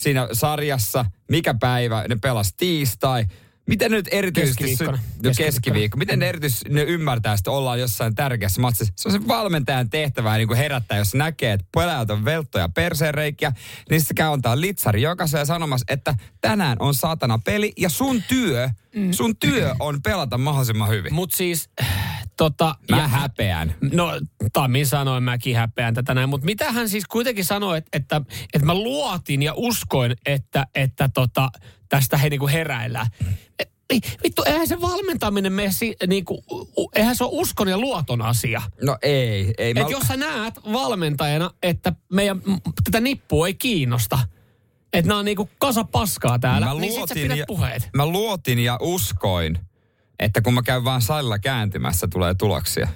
[0.00, 1.04] siinä sarjassa.
[1.30, 2.04] Mikä päivä?
[2.08, 3.24] Ne pelas tiistai.
[3.66, 4.64] Miten nyt erityisesti...
[4.64, 4.98] Keskiviikkona.
[4.98, 5.96] Sy- no keskiviikko.
[5.96, 8.92] Miten ne erityisesti ne ymmärtää, että ollaan jossain tärkeässä matsissa?
[8.96, 13.52] Se on se valmentajan tehtävää niin kuin herättää, jos näkee, että pelaajat on velttoja perseenreikiä,
[13.90, 18.22] niin se käy antaa litsari jokaisen ja sanomassa, että tänään on saatana peli ja sun
[18.22, 18.70] työ,
[19.10, 21.14] sun työ on pelata mahdollisimman hyvin.
[21.14, 21.70] Mut siis,
[22.36, 22.74] tota...
[22.90, 23.74] Mä ja- häpeän.
[23.92, 24.10] No,
[24.52, 26.28] Tammi sanoi, mäkin häpeän tätä näin.
[26.28, 28.20] Mutta mitä hän siis kuitenkin sanoi, että, että,
[28.54, 31.48] että mä luotin ja uskoin, että, että tota,
[31.88, 33.06] tästä he niinku heräillään.
[33.90, 36.44] E- Vittu, eihän se valmentaminen mene, si, niinku,
[36.96, 38.62] eihän se ole uskon ja luoton asia.
[38.82, 39.70] No ei, ei.
[39.70, 42.40] Että jos sä näet valmentajana, että meidän
[42.84, 44.18] tätä nippua ei kiinnosta,
[44.92, 47.90] että nämä on niinku kasa paskaa täällä, Mä niin sit sä pidät ja- puheet.
[47.96, 49.58] Mä luotin ja uskoin,
[50.18, 52.88] että kun mä käyn vaan salilla kääntymässä, tulee tuloksia.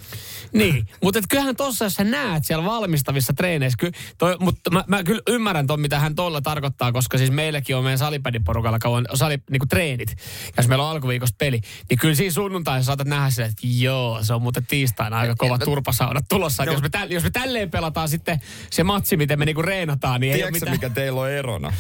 [0.53, 5.05] Niin, mutta kyllähän tuossa, jos sä näet siellä valmistavissa treeneissä, ky, toi, mutta mä, mä,
[5.05, 9.39] kyllä ymmärrän ton, mitä hän tuolla tarkoittaa, koska siis meilläkin on meidän salipädiporukalla kauan sali,
[9.51, 10.11] niinku treenit.
[10.11, 14.19] Ja jos meillä on alkuviikosta peli, niin kyllä siinä sunnuntaina saatat nähdä sille, että joo,
[14.23, 16.65] se on muuten tiistaina aika kova turpasauna tulossa.
[16.65, 16.73] No.
[16.73, 20.33] Jos, me tä, jos me tälleen pelataan sitten se matsi, miten me niinku reenataan, niin
[20.35, 20.73] ei ole mitään.
[20.73, 21.73] mikä teillä on erona?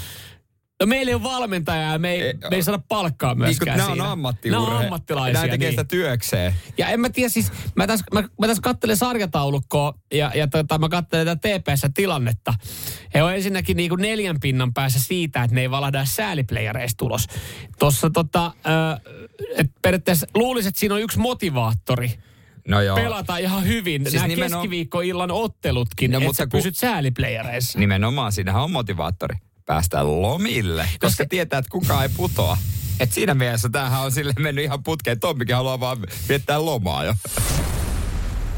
[0.81, 3.73] No meillä ei ole valmentajaa ja me ei, Ei, me ei saada palkkaa myöskään Niin,
[3.75, 4.05] kun nämä siinä.
[4.05, 4.61] on ammattiurhe.
[4.67, 5.33] Nämä on ammattilaisia.
[5.33, 5.73] Nämä tekee niin.
[5.73, 6.55] sitä työkseen.
[6.79, 10.79] Ja en mä tiedä siis, mä tässä, mä, mä tässä katselen sarjataulukkoa ja, ja tota,
[10.79, 12.55] mä katselen tätä TPS-tilannetta.
[13.15, 17.27] He on ensinnäkin niinku neljän pinnan päässä siitä, että ne ei valahda sääliplayereista tulos.
[17.79, 19.01] Tuossa tota, äh,
[19.57, 22.11] et periaatteessa luulisin, että siinä on yksi motivaattori
[22.69, 22.97] No joo.
[22.97, 24.03] pelata ihan hyvin.
[24.03, 27.79] Siis Nämä nimenomaan- keskiviikkoillan ottelutkin, No, että mutta sä kun- pysyt sääliplayereissa.
[27.79, 29.37] Nimenomaan, siinähän on motivaattori.
[29.69, 32.59] Päästään lomille, koska se- tietää, että kukaan ei putoa.
[33.01, 35.21] Et siinä mielessä tämähän on sille mennyt ihan putkeen.
[35.21, 37.15] Tommikin haluaa vaan viettää lomaa jo.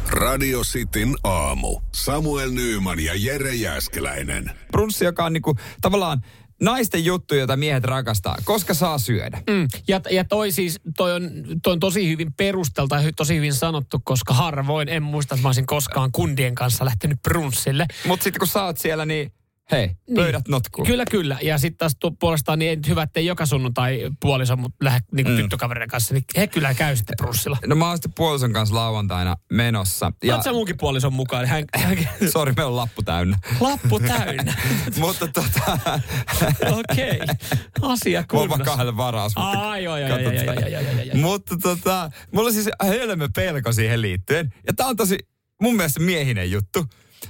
[0.06, 1.80] Radio Cityn aamu.
[1.94, 4.50] Samuel Nyyman ja Jere Jäskeläinen.
[4.72, 6.20] Brunssi, joka on niinku, tavallaan
[6.60, 9.42] naisten juttu, jota miehet rakastaa, koska saa syödä.
[9.50, 9.68] Mm.
[9.88, 11.30] Ja, ja toi siis, toi on,
[11.62, 15.48] toi on tosi hyvin perustelta ja tosi hyvin sanottu, koska harvoin, en muista, että mä
[15.48, 17.86] olisin koskaan kundien kanssa lähtenyt brunssille.
[18.06, 19.32] Mutta sitten kun sä oot siellä, niin
[19.72, 20.16] hei, niin.
[20.16, 20.52] pöydät niin.
[20.52, 20.84] notkuu.
[20.84, 21.38] Kyllä, kyllä.
[21.42, 25.00] Ja sitten taas tu- puolestaan niin ei nyt hyvä, ettei joka sunnuntai puoliso mut lähde
[25.12, 25.36] niin mm.
[25.36, 27.58] tyttökavereiden kanssa, niin he kyllä käy sitten brussilla.
[27.66, 30.12] No mä oon sitten puolison kanssa lauantaina menossa.
[30.24, 30.34] Ja...
[30.34, 31.46] Oot sä munkin puolison mukaan?
[31.46, 31.64] Hän...
[32.32, 33.38] Sori, me on lappu täynnä.
[33.60, 34.54] Lappu täynnä?
[35.00, 35.78] mutta tota...
[36.90, 37.36] Okei, okay.
[37.82, 38.48] asia kunnossa.
[38.48, 41.14] Mulla on kahdelle varaus, mutta Ai, joo, joo, joo, joo.
[41.14, 44.54] Mutta tota, mulla on siis hölmö pelko siihen liittyen.
[44.66, 45.18] Ja tää on tosi
[45.62, 46.84] mun mielestä miehinen juttu.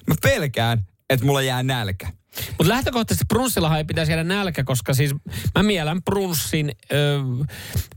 [0.07, 2.09] Mä pelkään, että mulla jää nälkä.
[2.59, 5.15] Mutta lähtökohtaisesti brunssillahan ei pitäisi jäädä nälkä, koska siis
[5.55, 7.21] mä mielän brunssin ö,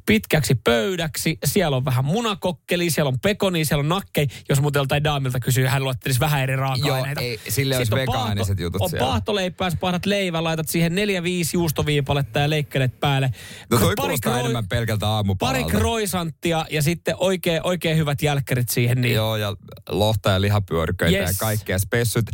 [0.05, 1.37] pitkäksi pöydäksi.
[1.45, 4.27] Siellä on vähän munakokkeli, siellä on pekoni, siellä on nakkei.
[4.49, 7.21] Jos muuten joltain daamilta kysyy, hän luettelisi vähän eri raaka-aineita.
[7.21, 9.05] Joo, ei, sille olisi on vegaaniset jutut on siellä.
[9.07, 13.29] paahtoleipää, sä paahdat leivän, laitat siihen neljä, viisi juustoviipaletta ja leikkelet päälle.
[13.69, 15.69] No toi Pari kuulostaa kroi- enemmän pelkältä Pari aamupalalta.
[15.69, 19.01] kroisanttia ja sitten oikein, oikein hyvät jälkkärit siihen.
[19.01, 19.15] Niin.
[19.15, 19.55] Joo, ja
[19.89, 21.29] lohta ja lihapyöryköitä Yes.
[21.29, 22.25] ja kaikkea spessyt.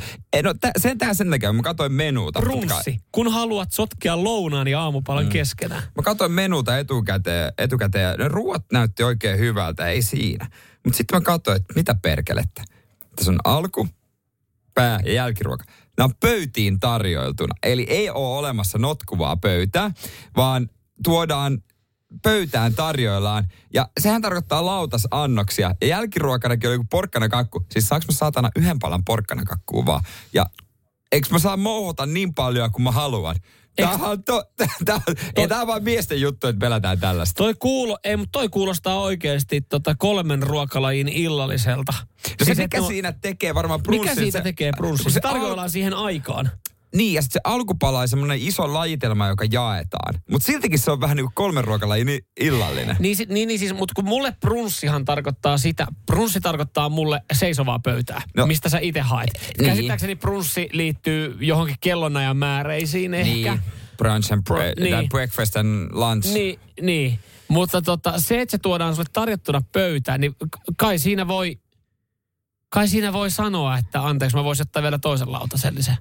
[0.43, 2.39] No, tä, sen tää sen takia, mä katsoin menuuta.
[2.39, 5.29] Brunssi, kun haluat sotkea lounaan ja aamupalan mm.
[5.29, 5.83] keskenään.
[5.95, 10.49] Mä katsoin menuuta etukäteen, etukäteen ne ruuat näytti oikein hyvältä, ei siinä.
[10.85, 12.63] Mutta sitten mä katsoin, että mitä perkelettä.
[13.15, 13.87] Tässä on alku,
[14.73, 15.65] pää ja jälkiruoka.
[15.97, 17.55] Nämä on pöytiin tarjoiltuna.
[17.63, 19.91] Eli ei ole olemassa notkuvaa pöytää,
[20.35, 20.69] vaan
[21.03, 21.63] tuodaan
[22.23, 23.47] pöytään tarjoillaan.
[23.73, 25.75] Ja sehän tarkoittaa lautasannoksia.
[25.81, 27.65] Ja jälkiruokanakin oli joku porkkanakakku.
[27.71, 30.03] Siis saaks mä saatana yhden palan porkkanakakkua vaan?
[30.33, 30.45] Ja
[31.11, 33.35] eikö mä saa mouhota niin paljon kuin mä haluan?
[33.75, 34.43] Tämähän on to,
[34.85, 37.37] tää, on- ei tää on vaan miesten juttu, että pelätään tällaista.
[37.37, 41.93] Toi, kuulo, ei, mutta toi kuulostaa oikeasti tota kolmen ruokalajin illalliselta.
[41.97, 44.09] No se, Siis, mikä että no- siinä tekee varmaan brunssin...
[44.09, 45.11] Mikä siitä se, tekee brunssin?
[45.11, 46.51] Se se al- tarjoillaan siihen aikaan.
[46.95, 50.13] Niin, ja sitten se alkupala on semmoinen iso lajitelma, joka jaetaan.
[50.31, 52.95] Mutta siltikin se on vähän niin kuin kolmen ruokalajin illallinen.
[52.99, 58.21] Niin, niin, niin siis, mutta kun mulle brunssihan tarkoittaa sitä, brunssi tarkoittaa mulle seisovaa pöytää,
[58.37, 58.45] No.
[58.47, 59.29] mistä sä itse haet.
[59.57, 59.69] Niin.
[59.69, 63.51] Käsittääkseni brunssi liittyy johonkin kellonajan määreisiin ehkä.
[63.51, 63.61] Niin.
[63.97, 64.91] Brunch and bre- niin.
[64.95, 66.33] tai breakfast and lunch.
[66.33, 67.19] Niin, niin.
[67.47, 70.35] Mutta tota, se, että se tuodaan sulle tarjottuna pöytään, niin
[70.77, 71.59] kai siinä voi,
[72.69, 75.97] kai siinä voi sanoa, että anteeksi, mä voisin ottaa vielä toisen lautasellisen.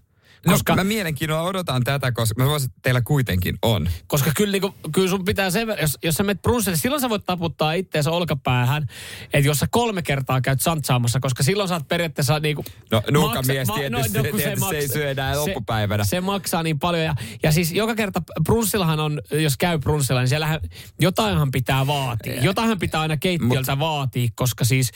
[0.47, 3.89] Koska, no, mä mielenkiinnolla odotan tätä, koska mä voisin, että teillä kuitenkin on.
[4.07, 7.01] koska kyllä, niin kuin, kyllä sun pitää sen verran, jos, jos sä menet brunssille, silloin
[7.01, 8.87] sä voit taputtaa itteensä olkapäähän,
[9.33, 13.03] että jos sä kolme kertaa käyt santsaamassa, koska silloin sä oot periaatteessa niin kuin, No,
[13.11, 16.05] nuukamies tietysti- kun tietysti se ei syö enää loppupäivänä.
[16.05, 17.05] Se maksaa niin paljon.
[17.05, 20.61] Ja, ja siis joka kerta brunssillahan on, jos käy brunssilla, niin siellähän
[21.01, 22.43] jotainhan pitää vaatia.
[22.43, 23.81] Jotainhan pitää aina keittiöltä Mut.
[23.81, 24.91] vaatia, koska siis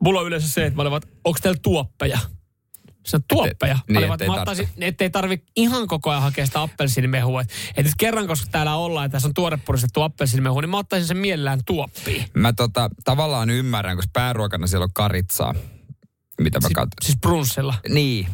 [0.00, 2.18] mulla on yleensä se, että mä olevan, onko teillä tuoppeja?
[3.06, 3.74] Se on tuoppeja.
[3.74, 7.40] Niin, Mä olevan, ettei ottaisin, ettei tarvi ihan koko ajan hakea sitä appelsiinimehua.
[7.40, 11.08] Että et nyt kerran, koska täällä ollaan ja tässä on tuorepuristettu appelsiinimehu, niin mä ottaisin
[11.08, 12.24] sen mielellään tuoppiin.
[12.34, 15.54] Mä tota, tavallaan ymmärrän, koska pääruokana siellä on karitsaa.
[16.40, 17.02] Mitä mä Si- katson.
[17.02, 17.74] siis brunssilla.
[17.88, 18.26] Niin.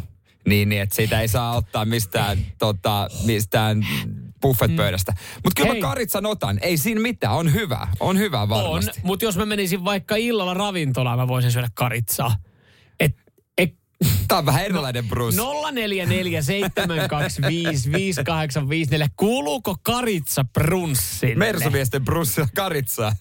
[0.46, 3.86] Niin, niin, että sitä ei saa ottaa mistään, tota, mistään
[4.42, 5.12] buffetpöydästä.
[5.44, 5.80] Mutta kyllä Hei.
[5.80, 6.58] mä karitsan otan.
[6.62, 7.34] Ei siinä mitään.
[7.34, 7.88] On hyvä.
[8.00, 9.00] On hyvä On, varmasti.
[9.02, 12.36] mutta jos mä menisin vaikka illalla ravintolaan, mä voisin syödä karitsaa.
[14.28, 15.38] Tää on vähän erilainen Bruce.
[15.40, 15.42] 0447255854.
[19.16, 21.34] Kuuluuko karitsa brunssille?
[21.34, 23.12] Mersumiesten Bruce karitsaa.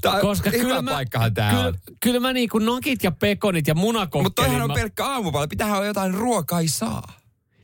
[0.00, 1.74] Tää on Koska hyvä kyllä mä, paikkahan tää kyllä, on.
[2.00, 4.24] kyllä mä niinku nakit ja pekonit ja munakokkelin.
[4.24, 5.48] Mutta toihan on mä- pelkkä aamupala.
[5.48, 7.12] Pitäähän olla jotain ruokaa ei saa.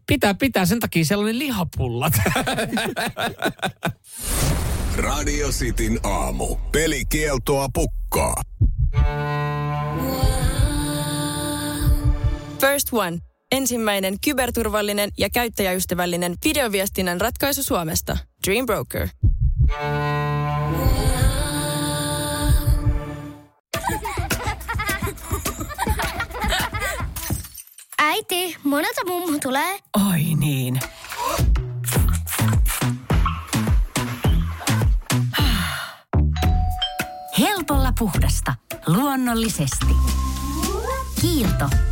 [0.06, 2.12] Pitää, pitää sen takia sellainen lihapullat.
[4.96, 6.56] Radio Cityn aamu.
[6.72, 8.34] Pelikieltoa pukkaa.
[12.66, 13.18] First One.
[13.52, 18.18] Ensimmäinen kyberturvallinen ja käyttäjäystävällinen videoviestinnän ratkaisu Suomesta.
[18.46, 19.08] Dream Broker.
[27.98, 29.78] Äiti, monelta mummu tulee.
[30.10, 30.80] Oi niin.
[37.38, 38.54] Helpolla puhdasta.
[38.86, 39.86] Luonnollisesti.
[41.20, 41.91] Kiilto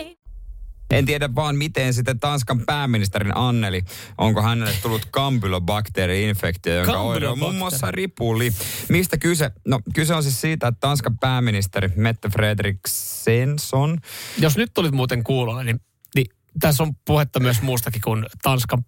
[0.91, 3.81] En tiedä vaan miten sitten Tanskan pääministerin Anneli,
[4.17, 8.53] onko hänelle tullut kampylobakteeri-infektio, jonka oire on muun muassa ripuli.
[8.89, 9.51] Mistä kyse?
[9.67, 13.97] No kyse on siis siitä, että Tanskan pääministeri Mette Frederiksenson.
[14.37, 15.81] Jos nyt tulit muuten kuulolle, niin,
[16.15, 16.25] niin
[16.59, 18.85] tässä on puhetta myös muustakin kuin Tanskan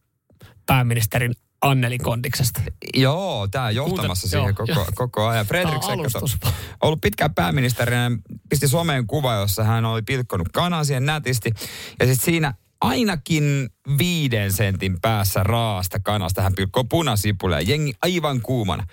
[0.66, 2.62] pääministerin Anneli Kondiksesta.
[2.96, 4.86] Joo, tämä johtamassa Kuuntel- siihen joo, koko, joo.
[4.96, 5.46] koko ajan.
[5.46, 8.12] Fredrik Tää on ollut pitkään pääministerinä,
[8.50, 11.50] pisti someen kuva, jossa hän oli pilkkonut kanan siihen nätisti.
[12.00, 17.62] Ja sitten siinä ainakin viiden sentin päässä raasta kanasta hän pilkkoo punasipulia.
[17.62, 18.88] Jengi aivan kuumana.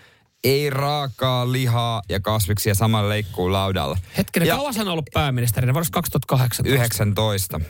[0.44, 3.98] Ei raakaa lihaa ja kasviksia saman leikkuun laudalla.
[4.16, 5.74] Hetkinen, Ja- kauan hän on ollut pääministerinä?
[5.74, 6.74] Vuodesta 2018.
[6.74, 7.60] 19.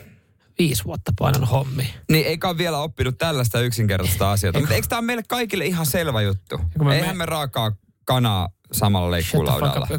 [0.59, 1.93] Viisi vuotta painan hommi.
[2.11, 4.53] Niin eikä ole vielä oppinut tällaista yksinkertaista asiaa.
[4.59, 6.59] Mutta eikö tämä ole meille kaikille ihan selvä juttu?
[6.83, 7.71] mä Eihän me- me raakaa
[8.05, 9.17] kanaa samalla.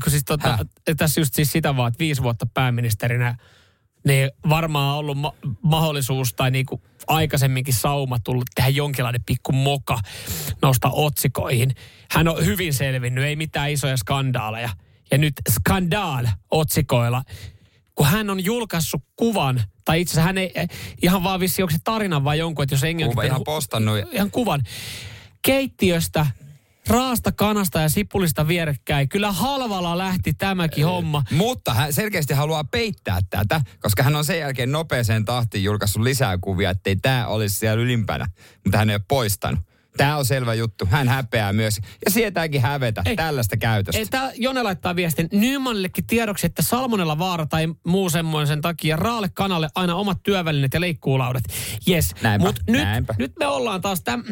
[0.03, 0.59] Kun siis tota,
[0.97, 3.37] tässä just siis sitä vaan, että viisi vuotta pääministerinä,
[4.07, 9.99] niin varmaan ollut ma- mahdollisuus tai niinku aikaisemminkin sauma tullut tehdä jonkinlainen pikku moka
[10.62, 11.75] nousta otsikoihin.
[12.11, 14.71] Hän on hyvin selvinnyt, ei mitään isoja skandaaleja.
[15.11, 17.23] Ja nyt skandaal otsikoilla,
[17.95, 20.69] kun hän on julkaissut kuvan, tai itse asiassa hän ei eh,
[21.03, 23.99] ihan vaan vissi, onko se tarina vai jonkun, että jos engi Kuva ihan postannut.
[24.13, 24.63] ihan kuvan.
[25.43, 26.27] Keittiöstä,
[26.87, 29.09] raasta kanasta ja sipulista vierekkäin.
[29.09, 31.23] Kyllä halvalla lähti tämäkin homma.
[31.31, 36.39] Mutta hän selkeästi haluaa peittää tätä, koska hän on sen jälkeen nopeeseen tahtiin julkaissut lisää
[36.41, 38.27] kuvia, ettei tämä olisi siellä ylimpänä.
[38.65, 39.61] Mutta hän ei ole poistanut.
[39.97, 40.87] Tämä on selvä juttu.
[40.91, 43.17] Hän häpeää myös ja sietääkin hävetä Ei.
[43.17, 43.99] tällaista käytöstä.
[43.99, 49.29] Ei, tää Jone laittaa viestin Nymanillekin tiedoksi, että salmonella vaara tai muu semmoisen takia raalle
[49.35, 51.43] kanalle aina omat työvälineet ja leikkuulaudat.
[51.89, 53.15] Yes, Näinpä, mutta nyt, näinpä.
[53.19, 54.25] nyt me ollaan taas täm,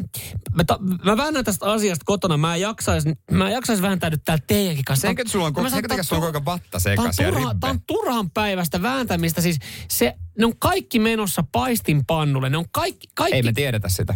[0.55, 2.37] mä, ta, mä väännän tästä asiasta kotona.
[2.37, 5.09] Mä jaksaisin, mä jaksaisin vääntää nyt täällä teidänkin kanssa.
[5.09, 8.83] Senkö sulla on, sanon, senkö sulla on koko vatta sekas ja turha, on turhan päivästä
[8.83, 9.41] vääntämistä.
[9.41, 12.51] Siis se, ne on kaikki menossa paistinpannulle.
[12.51, 14.15] Ne on kaikki, kaikki Ei me tiedetä sitä.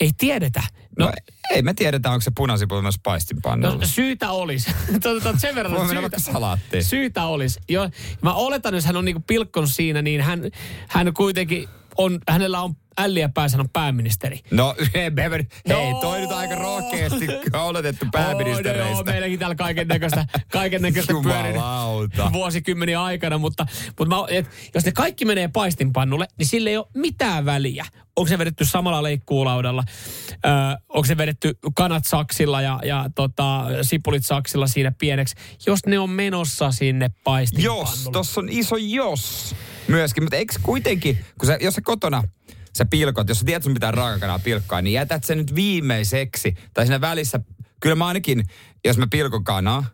[0.00, 0.62] Ei tiedetä.
[0.98, 1.12] No, No,
[1.54, 3.74] ei me tiedetä, onko se punasipuli myös paistinpannulla.
[3.74, 4.70] no syytä olisi.
[5.02, 6.84] Tuota, sen verran, Voi syytä, salaattiin.
[6.84, 7.60] syytä olisi.
[7.68, 7.90] Jo,
[8.22, 10.40] mä oletan, jos hän on niinku pilkkonut siinä, niin hän,
[10.88, 14.40] hän kuitenkin on, hänellä on älliä päässä, on pääministeri.
[14.50, 16.00] No, hei, hei No.
[16.00, 19.04] toi nyt aika rohkeasti oletettu Oh, no pääministereistä.
[19.04, 21.62] meilläkin täällä kaiken näköistä, kaiken näköistä pyörinyt
[22.32, 23.66] vuosikymmeniä aikana, mutta,
[23.98, 27.84] mutta mä, et, jos ne kaikki menee paistinpannulle, niin sille ei ole mitään väliä.
[28.16, 29.84] Onko se vedetty samalla leikkuulaudalla,
[30.46, 30.52] öö,
[30.88, 35.34] onko se vedetty kanat saksilla ja, ja tota, sipulit saksilla siinä pieneksi,
[35.66, 37.88] jos ne on menossa sinne paistinpannulle.
[37.90, 39.54] Jos, tossa on iso jos
[39.88, 40.24] myöskin.
[40.24, 42.22] Mutta eikö kuitenkin, kun sä, jos sä kotona
[42.76, 46.54] sä pilkot, jos sä tiedät sun pitää raakakanaa pilkkaa, niin jätät sen nyt viimeiseksi.
[46.74, 47.40] Tai siinä välissä,
[47.80, 48.44] kyllä mä ainakin,
[48.84, 49.84] jos mä pilkon kanaa,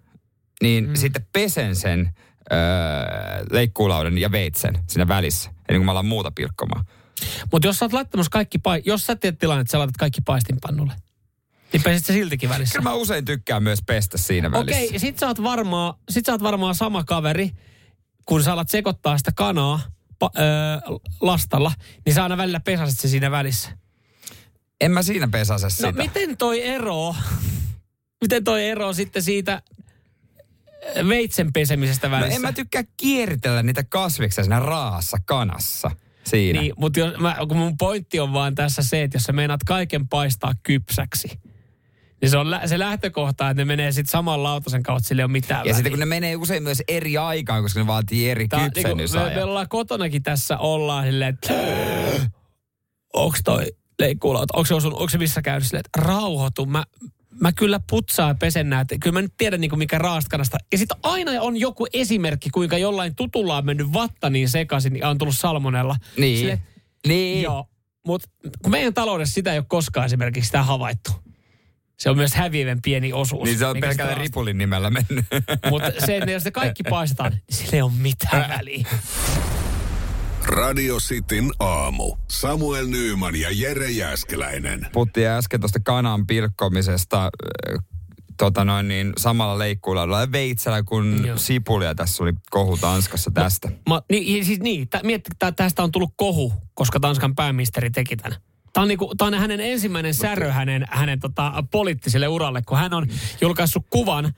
[0.62, 0.96] niin mm.
[0.96, 2.10] sitten pesen sen
[2.52, 2.58] öö,
[3.50, 5.50] leikkuulaudan ja veitsen siinä välissä.
[5.50, 6.84] Ennen kuin mä alan muuta pilkkomaan.
[7.52, 10.20] Mutta jos sä oot laittamassa kaikki, pai- jos sä teet tilanne, että sä laitat kaikki
[10.20, 10.92] paistinpannulle,
[11.72, 12.78] niin pesit se siltikin välissä.
[12.78, 14.78] Kyllä mä usein tykkään myös pestä siinä välissä.
[14.78, 17.50] Okei, okay, sit sä, oot varmaan, sit sä oot varmaan sama kaveri,
[18.26, 19.90] kun sä alat sekoittaa sitä kanaa pa-
[20.38, 21.72] öö, lastalla,
[22.06, 23.70] niin sä aina välillä pesaset se siinä välissä.
[24.80, 25.92] En mä siinä pesase No sitä.
[25.92, 27.14] miten toi ero,
[28.20, 29.62] miten toi ero sitten siitä
[31.08, 32.34] veitsen pesemisestä No välissä?
[32.36, 35.90] en mä tykkää kieritellä niitä kasviksia siinä raassa kanassa.
[36.24, 36.60] Siinä.
[36.60, 39.64] Niin, mutta jos, mä, kun mun pointti on vaan tässä se, että jos sä meinaat
[39.66, 41.40] kaiken paistaa kypsäksi,
[42.22, 45.24] niin se on lä- se lähtökohta, että ne menee sitten saman lautasen kautta, sille ei
[45.24, 45.74] ole mitään Ja väliä.
[45.74, 48.94] sitten kun ne menee usein myös eri aikaan, koska ne vaatii eri Tää, niinku, me,
[48.94, 49.48] me kypsennysajan.
[49.48, 51.54] ollaan kotonakin tässä ollaan silleen, että
[53.14, 53.66] onks toi
[53.98, 56.84] leikkuulauta, onko se, osun, onko se missä käynyt silleen, että rauhoitu, mä,
[57.40, 58.94] mä kyllä putsaan ja pesen näitä.
[59.00, 60.58] Kyllä mä nyt tiedän niin mikä raaskanasta.
[60.72, 65.08] Ja sitten aina on joku esimerkki, kuinka jollain tutulla on mennyt vatta niin sekaisin ja
[65.08, 65.96] on tullut salmonella.
[66.16, 66.38] Niin.
[66.38, 66.62] Silleen,
[67.06, 67.42] Niin.
[67.42, 67.66] Joo,
[68.06, 68.28] mutta
[68.68, 71.10] meidän taloudessa sitä ei ole koskaan esimerkiksi sitä havaittu.
[72.02, 73.44] Se on myös häviävän pieni osuus.
[73.44, 75.24] Niin se on pelkällä ripulin nimellä mennyt.
[75.70, 78.86] Mutta se, että jos ne kaikki paistetaan, niin sillä ei ole mitään väliä.
[80.44, 82.16] Radio Cityn aamu.
[82.30, 84.86] Samuel Nyyman ja Jere Jäskeläinen.
[84.92, 87.30] Puhuttiin äsken tuosta kanan pilkkomisesta.
[88.38, 91.38] tota noin, niin samalla leikkuulla ja veitsellä kuin Joo.
[91.38, 91.94] sipulia.
[91.94, 93.68] Tässä oli kohu Tanskassa tästä.
[93.88, 98.16] Ma, niin, siis niin, tä, mietti, tä, tästä on tullut kohu, koska Tanskan pääministeri teki
[98.16, 98.51] tämän.
[98.72, 102.94] Tämä on, niinku, tämä on hänen ensimmäinen särö hänen, hänen tota, poliittiselle uralle, kun hän
[102.94, 103.06] on
[103.40, 104.32] julkaissut kuvan ö,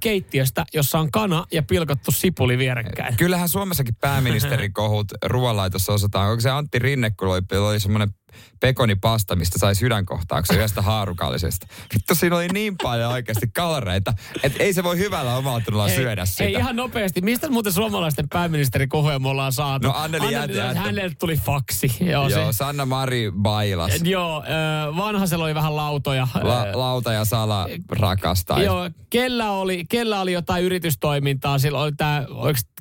[0.00, 3.16] keittiöstä, jossa on kana ja pilkottu sipuli vierekkäin.
[3.16, 6.30] Kyllähän Suomessakin pääministerikohut ruoanlaitossa osataan.
[6.30, 8.14] Onko se Antti Rinne, kun oli, oli semmoinen
[8.60, 11.66] pekonipasta, mistä sai sydänkohtauksen yhdestä haarukallisesta.
[11.94, 14.12] Vittu, siinä oli niin paljon oikeasti kaloreita,
[14.42, 16.44] että ei se voi hyvällä omalla syödä sitä.
[16.44, 17.20] Hei, ihan nopeasti.
[17.20, 19.88] Mistä muuten suomalaisten pääministerikohuja me ollaan saatu?
[19.88, 20.74] No, Anneli Jäätelä.
[20.74, 21.96] Hänelle tuli faksi.
[22.00, 24.00] Joo, Joo, se, Sanna Mari bailas.
[24.02, 26.28] joo ö, vanhasella oli vähän lautoja.
[26.42, 28.62] La, lauta ja sala rakastaa.
[28.62, 32.26] Joo, kellä oli, kellä oli jotain yritystoimintaa, silloin oli tää,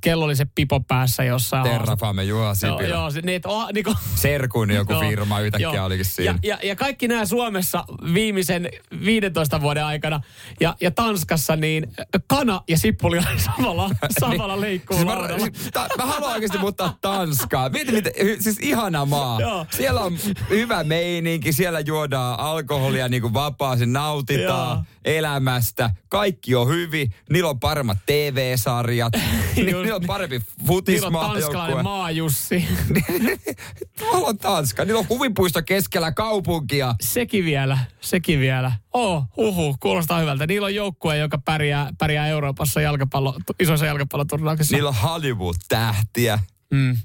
[0.02, 1.64] kello oli se pipo päässä jossain.
[1.64, 2.88] Terrafame Juha Joo, Sipilä.
[2.96, 5.02] joo, se, niin, oh, niin kuin, Serkun joku Joo,
[5.40, 5.86] firma yhtäkkiä joo.
[5.86, 6.40] olikin siinä.
[6.44, 8.70] Ja, ja, ja kaikki nämä Suomessa viimeisen
[9.06, 10.22] 15 vuoden aikana
[10.60, 11.88] ja, ja Tanskassa, niin
[12.28, 17.70] kana ja sippuli oli samalla, samalla Siis mä, siis ta, mä haluan oikeasti muuttaa Tanskaa.
[17.70, 19.42] Mieti, miten, hy- siis ihana maa.
[19.42, 19.66] Joo.
[19.72, 20.18] Siellä on
[20.50, 24.84] hyvä meininki, siellä juodaan alkoholia niin kuin vapaasti, nautitaan Joo.
[25.06, 25.90] elämästä.
[26.10, 29.14] Kaikki on hyvin, niillä on paremmat TV-sarjat,
[29.56, 30.42] niillä on parempi
[30.88, 32.66] Niillä on tanskalainen maajussi.
[34.02, 36.96] Mä haluan Tanska, niillä on huvipuisto keskellä kaupunkia.
[37.02, 38.72] Sekin vielä, sekin vielä.
[38.94, 40.48] Oh, huhu, kuulostaa hyvältä.
[40.48, 44.76] Niillä on joukkue, joka pärjää, pärjää Euroopassa jalkapallo, isoissa jalkapalloturnauksissa.
[44.76, 46.40] Niillä on Hollywood-tähtiä.
[46.72, 46.98] Mm.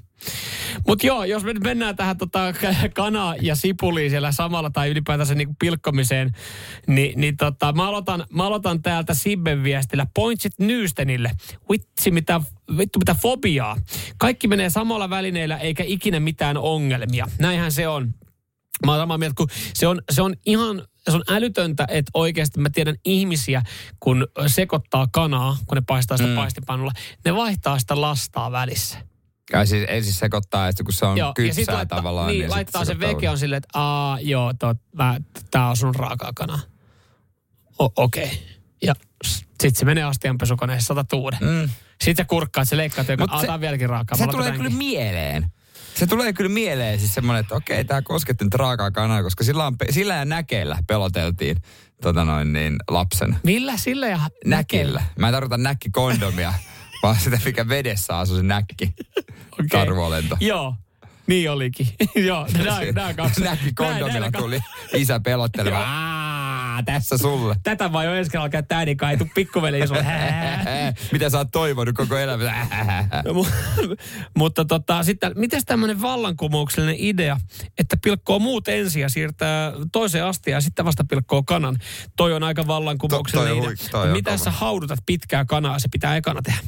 [0.87, 4.89] Mutta joo, jos me nyt mennään tähän tota, k- kana- ja sipuliin siellä samalla tai
[4.89, 6.31] ylipäätänsä niinku pilkkomiseen,
[6.87, 10.07] niin, niin tota, mä, aloitan, mä aloitan täältä Sibben viestillä.
[10.13, 11.31] Pointsit Nyystenille.
[11.71, 12.41] Vitsi, mitä,
[12.77, 13.77] vittu mitä fobiaa.
[14.17, 17.27] Kaikki menee samalla välineillä eikä ikinä mitään ongelmia.
[17.39, 18.13] Näinhän se on.
[18.85, 22.59] Mä oon samaa mieltä, kun se on, se on ihan se on älytöntä, että oikeasti
[22.59, 23.61] mä tiedän ihmisiä,
[23.99, 26.35] kun sekoittaa kanaa, kun ne paistaa sitä mm.
[26.35, 26.91] paistipannulla,
[27.25, 28.97] ne vaihtaa sitä lastaa välissä.
[29.53, 32.27] Ja siis ensin sekoittaa, että kun se on Joo, ja kypsää sitten laittaa, tavallaan.
[32.27, 35.17] niin, sit laittaa se veke on silleen, että aa, joo, to, mä,
[35.51, 36.59] tää on sun raakaa kanaa.
[37.79, 38.23] O- Okei.
[38.23, 38.37] Okay.
[38.81, 38.95] Ja
[39.61, 41.39] sitten se menee astianpesukoneessa, saatat uuden.
[41.41, 41.69] Mm.
[42.03, 44.17] Sitten sä kurkkaat, se leikkaat, se- aa, vieläkin raakaa.
[44.17, 45.51] Se tulee kyllä mieleen.
[45.95, 49.65] Se tulee kyllä mieleen siis semmoinen, että okei, tämä kosketti nyt raakaa kanaa, koska sillä,
[49.65, 51.57] on, sillä ja näkeillä peloteltiin
[52.01, 53.35] tota noin niin, lapsen.
[53.43, 55.03] Millä sillä ja Näkillä.
[55.19, 56.53] Mä en tarkoita näkkikondomia,
[57.03, 58.93] vaan sitä, mikä vedessä asuu se näkki.
[59.71, 60.37] Karvolento.
[60.39, 60.75] Joo,
[61.27, 61.87] niin olikin.
[62.27, 62.47] joo,
[62.93, 63.41] nää kaksi.
[63.41, 64.59] Näkki Nää- kondomilla tuli
[64.93, 65.85] isä pelottelemaan.
[65.85, 67.55] Aa, tässä sulle.
[67.63, 70.05] Tätä vaan jo ensi kerralla käyttää äidin kaitu pikkuveli sulle.
[71.11, 72.67] Mitä sä oot toivonut koko elämä?
[73.25, 73.97] No, mu-
[74.37, 77.37] Mutta tota, sitten, miten tämmöinen vallankumouksellinen idea,
[77.77, 81.77] että pilkkoo muut ensin ja siirtää toiseen asti ja sitten vasta pilkkoo kanan.
[82.15, 84.11] Toi on aika vallankumouksellinen idea.
[84.11, 86.59] Miten sä haudutat pitkää kanaa, se pitää ekana tehdä.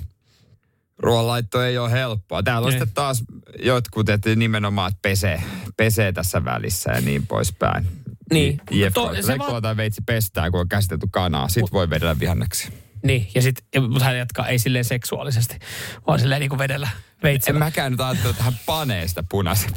[1.00, 2.44] Ruoanlaitto ei ole helppoa.
[2.44, 2.80] Täällä on Ei.
[2.80, 3.24] sitten taas
[3.64, 5.44] jotkut, että nimenomaan että pesee,
[5.78, 7.88] pesee tässä välissä ja niin poispäin.
[8.34, 8.62] Niin.
[8.72, 11.48] Jef, To- se va- tai veitsi pestää, kun on käsitelty kanaa.
[11.48, 12.74] Sit voi vedellä vihanneksi.
[13.04, 15.60] Niin, ja sitten, mutta hän jatkaa ei silleen seksuaalisesti,
[16.08, 17.60] vaan silleen niin kuin vedellä En veitsellä.
[17.60, 19.72] mäkään nyt ajattele, että hän panee sitä punaisen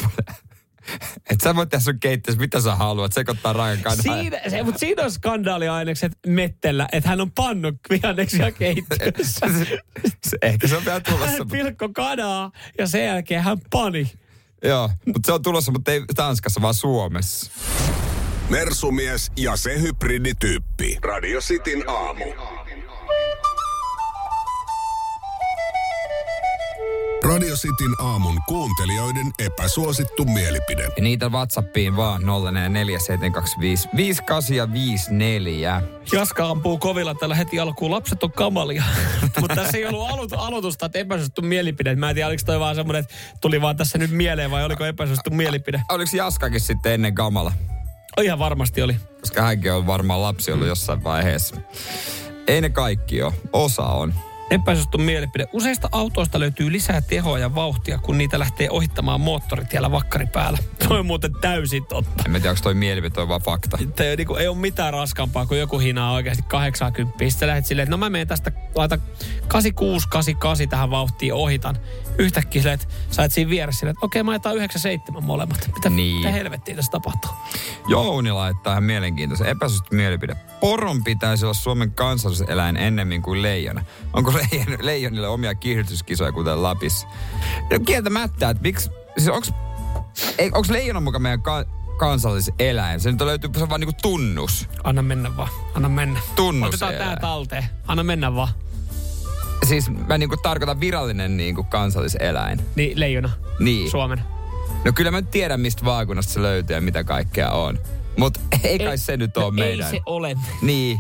[1.31, 4.03] Että sä voit tehdä sun keittiössä, mitä sä haluat, sekoittaa raakan kanaa.
[4.03, 9.47] Siinä, se, mutta siinä on skandaaliainekset Mettellä, että hän on pannut vihanneksia keittiössä.
[10.29, 11.27] Se- Ehkä se on vielä tulossa.
[11.27, 14.13] hän pilkko kanaa ja sen jälkeen hän pani.
[14.65, 17.51] Joo, mutta se on tulossa, mutta ei Tanskassa, vaan Suomessa.
[18.49, 20.99] Mersumies ja se hybridityyppi.
[21.03, 22.25] Radio Cityn aamu.
[27.31, 30.83] Radio Cityn aamun kuuntelijoiden epäsuosittu mielipide.
[30.83, 32.27] Ja niitä WhatsAppiin vaan 0447255854.
[36.13, 37.91] Jaska ampuu kovilla tällä heti alkuun.
[37.91, 38.83] Lapset on kamalia.
[39.41, 41.97] Mutta tässä ei ollut alo- aloitusta, että epäsuosittu mielipide.
[41.97, 44.85] Mä en tiedä, oliko toi vaan semmoinen, että tuli vaan tässä nyt mieleen vai oliko
[44.85, 45.83] epäsuosittu mielipide.
[45.89, 47.53] Oliko Jaskakin sitten ennen kamala?
[48.17, 48.97] Oh, ihan varmasti oli.
[49.21, 51.57] Koska hänkin on varmaan lapsi ollut jossain vaiheessa.
[52.47, 53.33] Ei ne kaikki ole.
[53.53, 54.15] Osa on.
[54.51, 55.49] Epäsuosittu mielipide.
[55.53, 60.59] Useista autoista löytyy lisää tehoa ja vauhtia, kun niitä lähtee ohittamaan moottoritiellä vakkari päällä.
[60.89, 62.23] Toi on muuten täysin totta.
[62.27, 63.79] En tiedä, onko toi mielipide, toi vaan fakta.
[63.97, 67.19] Te, niin kuin, ei ole mitään raskaampaa, kun joku hinaa oikeasti 80.
[67.29, 68.99] Sitten lähdet silleen, että no mä menen tästä, laita
[69.49, 71.77] 86, 88 tähän vauhtiin ohitan.
[72.19, 75.71] Yhtäkkiä silleen, että sä et siinä vieressä että okei mä ajetaan 97 molemmat.
[75.75, 76.17] Mitä, Niin.
[76.17, 77.31] mitä helvettiä tässä tapahtuu?
[77.89, 80.35] Jouni laittaa ihan mielenkiintoisen epäsuosittu mielipide.
[80.61, 83.85] Poron pitäisi olla Suomen kansalliseläin ennemmin kuin leijona.
[84.13, 87.07] Onko leijon, leijonille omia kiihdytyskisoja kuten Lapissa?
[87.73, 89.53] No kieltämättä, että miksi, siis onks,
[90.39, 91.65] ei, onks leijona mukaan meidän ka,
[91.99, 93.01] kansalliseläin.
[93.01, 94.69] Se nyt löytyy, se on vaan niinku tunnus.
[94.85, 95.49] Anna mennä vaan.
[95.75, 96.21] Anna mennä.
[96.37, 97.65] Tunnus Otetaan tää talteen.
[97.87, 98.49] Anna mennä vaan.
[99.69, 102.61] Siis mä niinku tarkoitan virallinen niinku kansalliseläin.
[102.75, 103.31] Niin, leijona.
[103.59, 103.91] Niin.
[103.91, 104.23] Suomen.
[104.85, 107.79] No kyllä mä nyt tiedän, mistä vaakunasta se löytyy ja mitä kaikkea on.
[108.17, 109.87] Mutta ei kai se nyt ole no meidän.
[109.87, 110.37] Ei se ole.
[110.63, 110.99] Niin.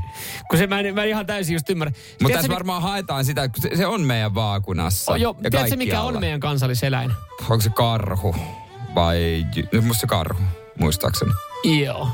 [0.50, 1.92] Kun se mä en, mä en ihan täysin just ymmärrä.
[2.22, 5.12] Mutta tässä varmaan haetaan sitä, kun se, se on meidän vaakunassa.
[5.12, 7.12] Oh, joo, ja tiedätkö mikä on meidän kansalliseläin?
[7.40, 8.36] Onko se karhu?
[8.94, 9.46] Vai...
[9.72, 10.42] No, musta se karhu,
[10.78, 11.32] muistaakseni.
[11.64, 12.08] Joo.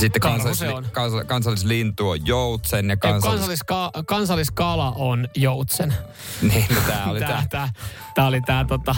[0.00, 0.86] Sitten kansallis, on.
[0.92, 3.60] Kansall, kansallislintu on joutsen ja Ei, kansallis...
[3.64, 5.94] Kansalliska- kansalliskala on joutsen.
[6.42, 7.46] Niin, no tää oli tää, tää.
[7.50, 7.68] tää,
[8.14, 8.96] tää oli tää tota,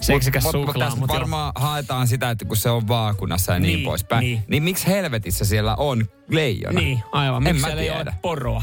[0.00, 0.86] seksikäs mut, suklaa.
[0.86, 4.20] tästä mut varmaan haetaan sitä, että kun se on vaakunassa ja niin, Niin, poispäin.
[4.20, 4.44] Niin.
[4.48, 4.62] niin.
[4.62, 6.80] miksi helvetissä siellä on leijona?
[6.80, 7.46] Niin, aivan.
[7.46, 8.10] En Miksi siellä ei tiedä.
[8.10, 8.62] ole poroa?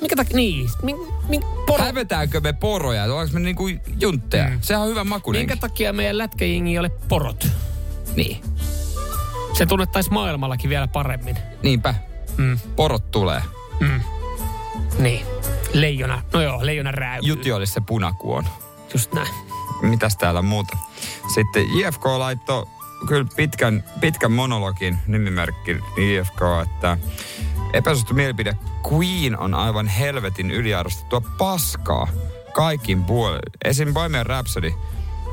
[0.00, 0.36] Mikä takia?
[0.36, 0.68] Niin.
[0.82, 0.96] Min,
[1.28, 1.84] min, poro.
[1.84, 3.04] Hävetäänkö me poroja?
[3.04, 3.68] Onko me niinku
[4.00, 4.48] juntteja?
[4.48, 4.58] Mm.
[4.60, 5.40] Sehän on hyvä makuinen.
[5.40, 7.46] Minkä takia meidän lätkäjengi ei ole porot?
[8.16, 8.42] Niin.
[9.54, 11.36] Se tunnettaisi maailmallakin vielä paremmin.
[11.62, 11.94] Niinpä.
[12.36, 12.58] Mm.
[12.76, 13.42] Porot tulee.
[13.80, 14.00] Mm.
[14.98, 15.26] Niin.
[15.72, 16.22] Leijona.
[16.32, 17.28] No joo, leijona rääkyy.
[17.28, 18.44] Jutti olisi se punakuon.
[18.94, 19.34] Just näin.
[19.82, 20.76] Mitäs täällä muuta?
[21.34, 22.66] Sitten IFK laittoi
[23.08, 26.98] kyllä pitkän, pitkän monologin nimimerkki IFK, että
[27.72, 28.56] epäsuosittu mielipide
[28.92, 32.08] Queen on aivan helvetin yliarvostettua paskaa
[32.52, 33.40] kaikin puolin.
[33.64, 33.94] Esim.
[33.94, 34.72] Bohemian Rhapsody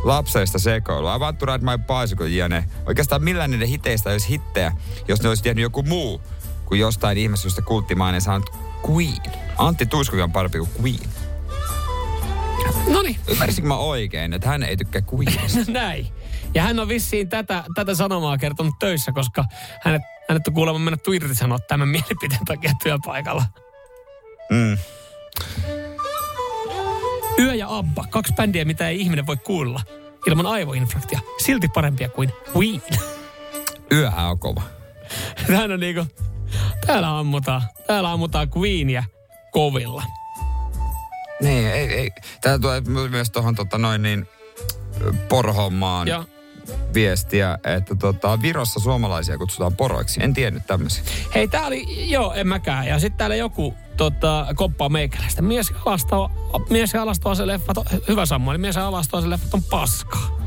[0.03, 1.07] lapseista sekoilu.
[1.07, 2.65] I want to ride my bicycle, jne.
[2.85, 4.71] Oikeastaan millään niiden hiteistä olisi hittejä,
[5.07, 6.21] jos ne olisi tehnyt joku muu
[6.65, 8.49] kuin jostain ihmisestä kulttimainen saanut
[8.89, 9.21] Queen.
[9.57, 11.09] Antti Tuiskukin on parempi kuin Queen.
[12.87, 13.15] Noniin.
[13.27, 15.71] Ymmärsinkö mä oikein, että hän ei tykkää Queenista?
[15.81, 16.07] Näin.
[16.53, 19.45] Ja hän on vissiin tätä, tätä sanomaa kertonut töissä, koska
[19.81, 23.43] hänet, hänet on kuulemma mennä irti sanoa tämän mielipiteen takia työpaikalla.
[24.49, 24.77] Mm.
[27.41, 29.81] Yö ja Abba, kaksi bändiä, mitä ei ihminen voi kuulla
[30.27, 31.19] ilman aivoinfraktia.
[31.43, 32.81] Silti parempia kuin Queen.
[33.91, 34.61] Yöhän on kova.
[35.47, 36.05] Tähän on niinku,
[36.87, 39.03] täällä ammutaan, täällä ammutaan Queenia
[39.51, 40.03] kovilla.
[41.41, 42.11] Niin, ei, ei.
[42.41, 44.27] Tää tulee myös tuohon tota noin niin
[45.29, 46.23] porhommaan Ja
[46.93, 50.23] viestiä, että tota, Virossa suomalaisia kutsutaan poroiksi.
[50.23, 51.03] En tiennyt tämmöisiä.
[51.35, 52.87] hei, tää oli, joo, en mäkään.
[52.87, 55.41] Ja sitten täällä joku tota, koppaa meikäläistä.
[55.41, 56.31] Mies ja alasto,
[56.69, 60.39] mies alastoa leffat on, hyvä Samueli, mies alastoa leffat on paskaa.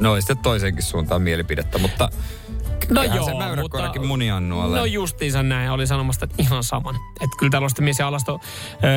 [0.00, 2.08] No sitten toisenkin suuntaan mielipidettä, mutta
[2.90, 4.78] No joo, se mäyräkoirakin muniannualle.
[4.78, 6.94] No justiinsa näin, oli sanomasta, että ihan saman.
[6.94, 8.40] Että kyllä täällä on sitten mies ja alasto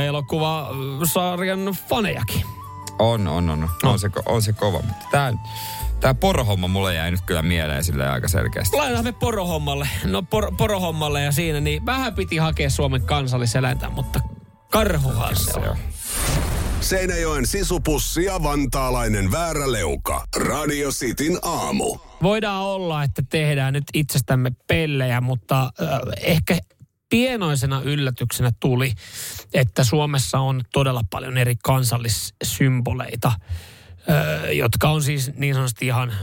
[0.07, 2.45] elokuva-sarjan fanejakin.
[2.99, 3.69] On, on, on.
[3.83, 4.77] On, se, on se kova.
[4.77, 5.33] Mutta tää,
[5.99, 8.77] tää porohomma mulle jäi nyt kyllä mieleen sille aika selkeästi.
[8.77, 9.89] Laitetaan me porohommalle.
[10.05, 14.19] No por, porohommalle ja siinä, niin vähän piti hakea Suomen kansalliseläintä, mutta
[14.71, 15.77] karhuhan se on.
[16.81, 20.25] Seinäjoen sisupussi ja vantaalainen vääräleuka.
[20.35, 21.97] Radio Cityn aamu.
[22.23, 26.57] Voidaan olla, että tehdään nyt itsestämme pellejä, mutta äh, ehkä
[27.09, 28.93] pienoisena yllätyksenä tuli,
[29.53, 33.31] että Suomessa on todella paljon eri kansallissymboleita,
[34.53, 36.13] jotka on siis niin sanotusti ihan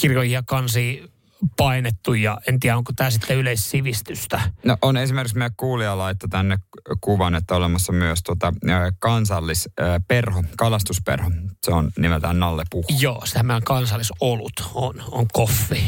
[0.00, 1.12] kirjoja kansi
[1.56, 4.40] painettu ja en tiedä, onko tämä sitten yleissivistystä.
[4.64, 6.58] No on esimerkiksi meidän kuulija laittoi tänne
[7.00, 8.52] kuvan, että on olemassa myös tota,
[8.98, 11.30] kansallisperho, kalastusperho.
[11.64, 12.84] Se on nimeltään Nalle Puhu.
[12.98, 15.84] Joo, sehän meidän kansallisolut on, on koffi.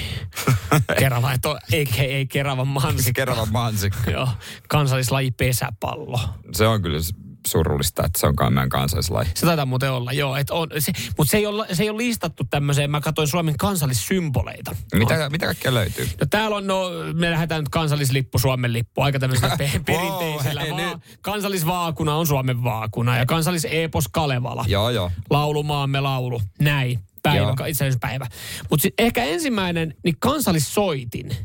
[0.98, 3.12] Kerava, että on, eikä ei Keravan mansikka.
[3.12, 4.10] Kerava mansikka.
[4.16, 4.28] Joo,
[4.68, 6.20] kansallislaji pesäpallo.
[6.52, 6.98] Se on kyllä
[7.46, 9.28] surullista, että se onkaan meidän kansallislaji.
[9.34, 10.36] Se taitaa muuten olla, joo.
[10.36, 13.54] Et on, se, mutta se ei, ole, se ei ole listattu tämmöiseen, mä katsoin Suomen
[13.58, 14.76] kansallissymboleita.
[14.94, 16.08] Mitä, mitä kaikkea löytyy?
[16.20, 20.60] No täällä on, no me lähdetään nyt kansallislippu, Suomen lippu, aika tämmöisellä pe- perinteisellä.
[20.60, 21.18] hei, Wow, nyt.
[21.20, 24.64] kansallisvaakuna on Suomen vaakuna ja kansallisepos Kalevala.
[24.68, 25.10] Joo, joo.
[25.30, 28.26] Laulumaamme laulu, näin, päivä, itsenäisyyspäivä.
[28.70, 31.36] Mutta ehkä ensimmäinen, niin kansallissoitin.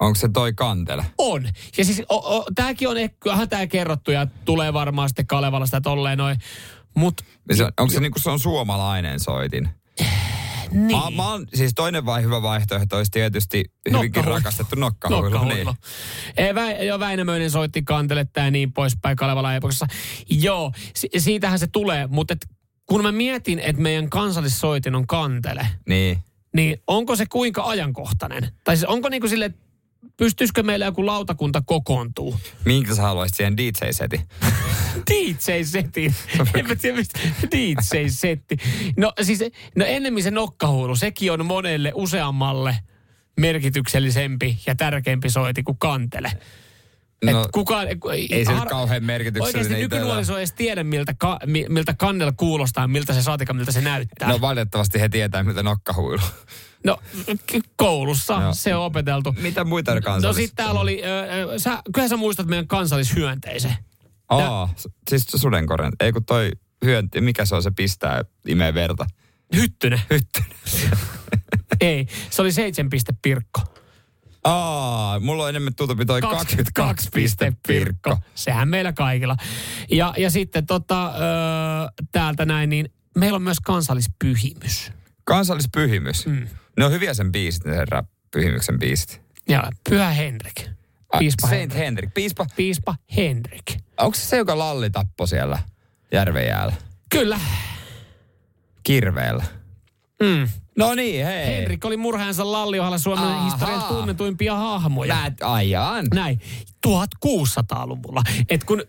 [0.00, 1.04] Onko se toi kantele?
[1.18, 1.48] On.
[1.78, 5.80] Ja siis o, o, tääkin on, ehkä- kyllähän tää kerrottu ja tulee varmaan sitten Kalevalasta
[5.80, 6.36] tolleen noin.
[6.96, 7.20] Mut
[7.52, 9.68] Se, onko se niinku se on suomalainen soitin?
[10.70, 10.98] niin.
[10.98, 14.34] Mä, mä oon, siis toinen vai hyvä vaihtoehto olisi tietysti hyvinkin Nokkahuilu.
[14.34, 15.22] rakastettu nokkahuilu.
[15.28, 15.54] Nokkahuilu.
[15.64, 15.76] Niin.
[16.46, 19.86] Ei, Vä, joo, Väinämöinen soitti kanteletta ja niin poispäin Kalevala epoksessa.
[20.30, 22.46] Joo, si- siitähän se tulee, mutta et,
[22.86, 26.18] kun mä mietin, että meidän kansallissoitin on kantele, niin.
[26.56, 28.48] niin onko se kuinka ajankohtainen?
[28.64, 29.50] Tai siis onko niinku sille,
[30.16, 32.40] pystyisikö meillä joku lautakunta kokoontuu?
[32.64, 34.20] Minkä sä haluaisit siihen DJ-setin?
[35.10, 36.14] DJ-setin.
[36.58, 37.20] En mä tiedä mistä.
[37.50, 38.56] DJ-setti.
[38.96, 39.40] No siis,
[39.76, 42.76] no ennemmin se nokkahuulu, sekin on monelle useammalle
[43.40, 46.32] merkityksellisempi ja tärkeämpi soiti kuin kantele.
[47.24, 47.86] No, et kukaan,
[48.30, 52.32] ei se nyt kauhean merkityksellinen Oikeasti nykynuoriso ei edes tiedä, miltä, ka, mi- miltä kannella
[52.36, 54.28] kuulostaa, miltä se saatika, miltä se näyttää.
[54.28, 56.22] no valitettavasti he tietää, miltä nokkahuilu.
[56.84, 56.98] No,
[57.76, 58.54] koulussa Joo.
[58.54, 59.34] se on opeteltu.
[59.40, 60.36] Mitä muita No kansallis...
[60.36, 63.74] sitten täällä oli, ö, sä, kyllä sä muistat meidän kansallishyönteisen.
[64.28, 65.92] Aa, s- siis sudenkorjan.
[66.00, 66.50] Ei kun toi
[66.84, 69.06] hyönti, mikä se on, se pistää, imee verta.
[69.56, 70.00] Hyttynen.
[70.10, 70.50] Hyttynen.
[71.80, 73.60] Ei, se oli seitsemän piste pirkko.
[74.44, 78.18] Aa, mulla on enemmän tutumpi toi 22 piste pirkko.
[78.34, 79.36] Sehän meillä kaikilla.
[79.90, 84.92] Ja, ja sitten tota, ö, täältä näin, niin meillä on myös kansallispyhimys.
[85.24, 86.26] Kansallispyhimys.
[86.26, 86.46] Mm.
[86.78, 89.22] Ne on hyviä sen biisit, ne herra pyhimyksen biisit.
[89.48, 90.54] Ja Pyhä Henrik.
[91.18, 91.78] Piispa Saint Henrik.
[91.86, 92.14] Henrik.
[92.14, 93.64] Piispa, Piispa Henrik.
[93.98, 95.58] onko se se, joka lalli tappo siellä
[96.12, 96.74] järven jäällä?
[97.10, 97.40] Kyllä.
[98.82, 99.44] Kirveellä.
[100.22, 100.48] Mm.
[100.78, 101.46] No niin, hei.
[101.46, 103.44] Henrik oli murhaansa Lalliohalla Suomen Ahaa.
[103.44, 105.14] historian tunnetuimpia hahmoja.
[105.14, 106.06] Mä ajan.
[106.14, 106.40] Näin.
[106.86, 108.22] 1600-luvulla.
[108.48, 108.82] Et kun,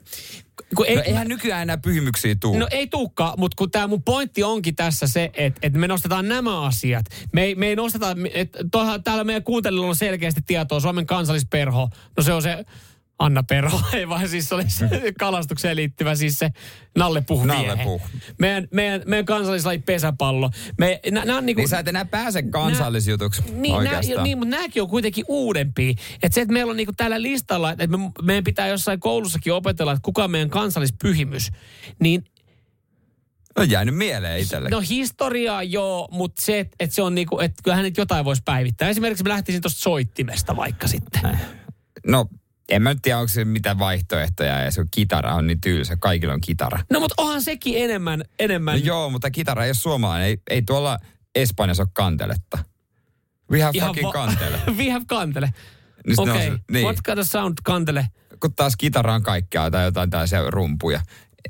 [0.76, 2.58] kun ei, No eihän nykyään enää pyhimyksiä tuu.
[2.58, 6.28] No ei tuukka, mutta kun tämä mun pointti onkin tässä se, että, että me nostetaan
[6.28, 7.06] nämä asiat.
[7.34, 8.60] Me ei, me ei nosteta, että
[9.04, 12.66] täällä meidän kuuntelijoilla on selkeästi tietoa, Suomen kansallisperho, no se on se
[13.24, 16.50] Anna Perho, ei vaan siis se oli se kalastukseen liittyvä siis se
[16.98, 18.02] nallepuh Nallepuh.
[18.40, 20.50] Meidän, meidän, meidän kansallislaji pesäpallo.
[20.78, 24.16] Me, nä, nä on niinku, Niin sä et enää pääse kansallisjutuksi niin, oikeastaan.
[24.16, 25.94] nää, niin, mutta nämäkin on kuitenkin uudempia.
[26.24, 29.92] Että se, että meillä on niinku täällä listalla, että me, meidän pitää jossain koulussakin opetella,
[29.92, 31.52] että kuka on meidän kansallispyhimys,
[32.00, 32.24] niin
[33.58, 34.70] On jäänyt mieleen itselle.
[34.70, 38.42] No historiaa joo, mutta se, että et se on niinku, että kyllähän nyt jotain voisi
[38.46, 38.90] päivittää.
[38.90, 41.40] Esimerkiksi mä lähtisin tuosta soittimesta vaikka sitten.
[42.08, 42.26] No,
[42.70, 45.98] en mä nyt tiedä, onko se mitään vaihtoehtoja ja se kitara on niin tylsä.
[46.00, 46.80] Kaikilla on kitara.
[46.92, 48.80] No mutta onhan sekin enemmän, enemmän.
[48.80, 50.28] No joo, mutta kitara ei ole suomalainen.
[50.28, 51.00] Ei, ei tuolla
[51.36, 52.58] Espanjassa ole kanteletta.
[53.52, 54.60] We have fucking kantele.
[54.78, 55.54] We have kantele.
[56.08, 56.84] Niin on Okei, se- niin.
[56.86, 58.08] what kind of sound kantele?
[58.40, 61.02] Kun taas kitara on kaikkea tai jotain tällaisia rumpuja.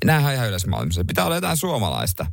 [0.06, 1.04] Nämähän on ihan yleismaailmassa.
[1.06, 2.26] Pitää olla jotain suomalaista.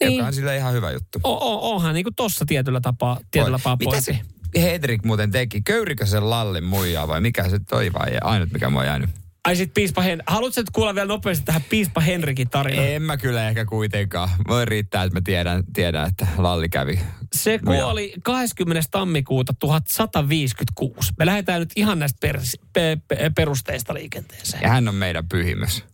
[0.00, 0.12] Niin.
[0.16, 1.18] Joka on sille ihan hyvä juttu.
[1.24, 4.20] O, o, onhan niinku tossa tietyllä tapaa, tietyllä tapaa Mitä se.
[4.56, 5.60] Hedrik muuten teki?
[5.60, 9.10] Köyrikö sen lallin muijaa vai mikä se toi vai ainut mikä mua jäänyt?
[9.44, 10.22] Ai sit Piispa Hen...
[10.26, 12.88] Haluatko kuulla vielä nopeasti tähän Piispa Henrikin tarinaan?
[12.88, 14.28] En mä kyllä ehkä kuitenkaan.
[14.48, 17.00] Voi riittää, että mä tiedän, tiedän että lalli kävi.
[17.34, 18.88] Se kuoli 20.
[18.90, 21.12] tammikuuta 1156.
[21.18, 22.40] Me lähdetään nyt ihan näistä per,
[22.72, 24.62] pe, pe, perusteista liikenteeseen.
[24.62, 25.84] Ja hän on meidän pyhimys.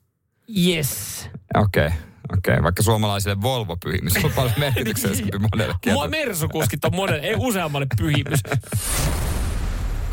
[0.67, 1.29] Yes.
[1.55, 1.99] Okei, okay,
[2.33, 2.53] okei.
[2.53, 2.63] Okay.
[2.63, 8.41] Vaikka suomalaisille Volvo-pyhimys on paljon merkityksellisempi monelle Mua mersukuskit on monen, ei useammalle pyhimys.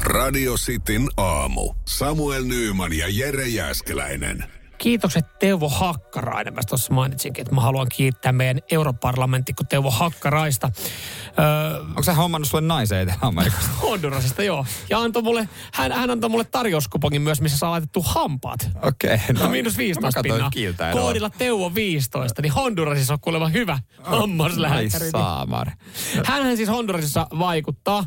[0.03, 1.73] Radio Cityn aamu.
[1.87, 4.60] Samuel Nyyman ja Jere Jäskeläinen.
[4.81, 6.53] Kiitokset Teuvo Hakkarainen.
[6.53, 10.71] Mä tuossa mainitsinkin, että mä haluan kiittää meidän europarlamentikko Teuvo Hakkaraista.
[11.39, 13.69] Öö, Onko sä hommannut sulle naisen Etelä-Amerikasta?
[13.83, 14.65] Hondurasista, joo.
[14.89, 18.69] Ja antoi mulle, hän, hän antoi mulle tarjouskupongin myös, missä saa laitettu hampaat.
[18.81, 19.17] Okei.
[19.39, 20.91] No, miinus 15 Mä katsoin pinnaa.
[20.91, 25.05] Koodilla Teuvo 15, niin Hondurasissa on kuulemma hyvä hammaslääkäri.
[25.05, 25.71] Ai saamar.
[26.25, 28.05] Hänhän siis Hondurasissa vaikuttaa.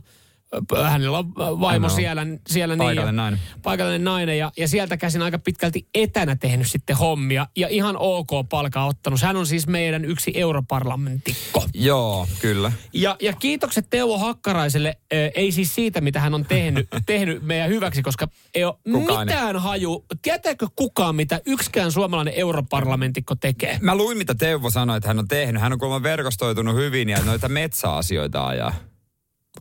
[0.82, 2.78] Hänellä on vaimo Hän on siellä, siellä niin.
[2.78, 3.40] paikallinen ja- nainen.
[3.62, 7.46] Paikallinen nainen ja, ja sieltä käsin aika pitkälti etänä tehnyt sitten hommia.
[7.56, 9.20] Ja ihan ok palkaa ottanut.
[9.20, 11.64] Hän on siis meidän yksi europarlamentikko.
[11.74, 12.72] Joo, kyllä.
[12.92, 17.68] Ja, ja kiitokset Teuvo Hakkaraiselle, ö, ei siis siitä, mitä hän on tehnyt, tehnyt meidän
[17.70, 19.34] hyväksi, koska ei ole Kukaan ei.
[19.34, 20.04] mitään haju.
[20.22, 23.78] Tietääkö kukaan, mitä yksikään suomalainen europarlamentikko tekee?
[23.80, 25.62] Mä luin, mitä Teuvo sanoi, että hän on tehnyt.
[25.62, 28.74] Hän on kuulemma verkostoitunut hyvin ja noita metsäasioita ajaa.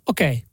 [0.07, 0.43] Okei,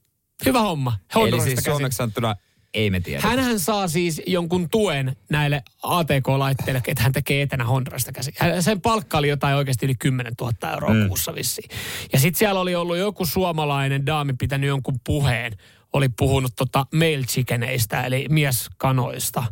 [0.47, 0.93] hyvä homma.
[1.01, 1.73] Eli Hondurasista siis käsin.
[1.73, 2.37] suomeksi sanottuna
[2.75, 3.21] ei me tiedä.
[3.23, 8.35] Hänhän saa siis jonkun tuen näille ATK-laitteille, että hän tekee etänä Hondurasta käsin.
[8.39, 11.07] Hän- Sen palkka oli jotain oikeasti yli 10 000 euroa mm.
[11.09, 11.71] kuussa vissiin.
[12.13, 15.53] Ja sitten siellä oli ollut joku suomalainen daami pitänyt jonkun puheen.
[15.93, 19.45] Oli puhunut tota male chickeneistä, eli mieskanoista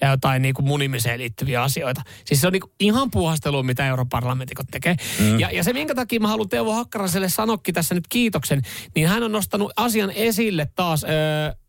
[0.00, 2.02] ja jotain niin kuin munimiseen liittyviä asioita.
[2.24, 4.96] Siis se on niin kuin ihan puuhastelua, mitä europarlamentikot tekee.
[5.20, 5.40] Mm.
[5.40, 8.62] Ja, ja se, minkä takia mä haluan Teuvo Hakkaraselle sanokin tässä nyt kiitoksen,
[8.94, 11.10] niin hän on nostanut asian esille taas, öö,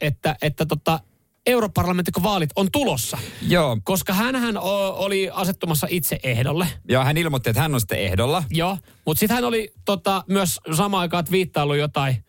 [0.02, 1.00] että, että tota,
[1.48, 3.18] europarlamentikkovaalit on tulossa.
[3.48, 3.78] Joo.
[3.84, 4.16] Koska
[4.60, 6.68] o- oli asettumassa itse ehdolle.
[6.90, 8.44] Ja hän ilmoitti, että hän on sitten ehdolla.
[8.50, 12.24] Joo, mutta sitten hän oli tota, myös samaan aikaan twiittaillut jotain,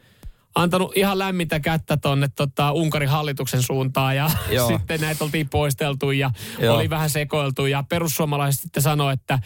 [0.59, 4.68] antanut ihan lämmintä kättä tonne tota, Unkarin hallituksen suuntaan ja Joo.
[4.68, 6.30] sitten näitä oltiin poisteltu ja
[6.61, 6.76] Joo.
[6.76, 9.38] oli vähän sekoiltu ja perussuomalaiset sitten sanoi, että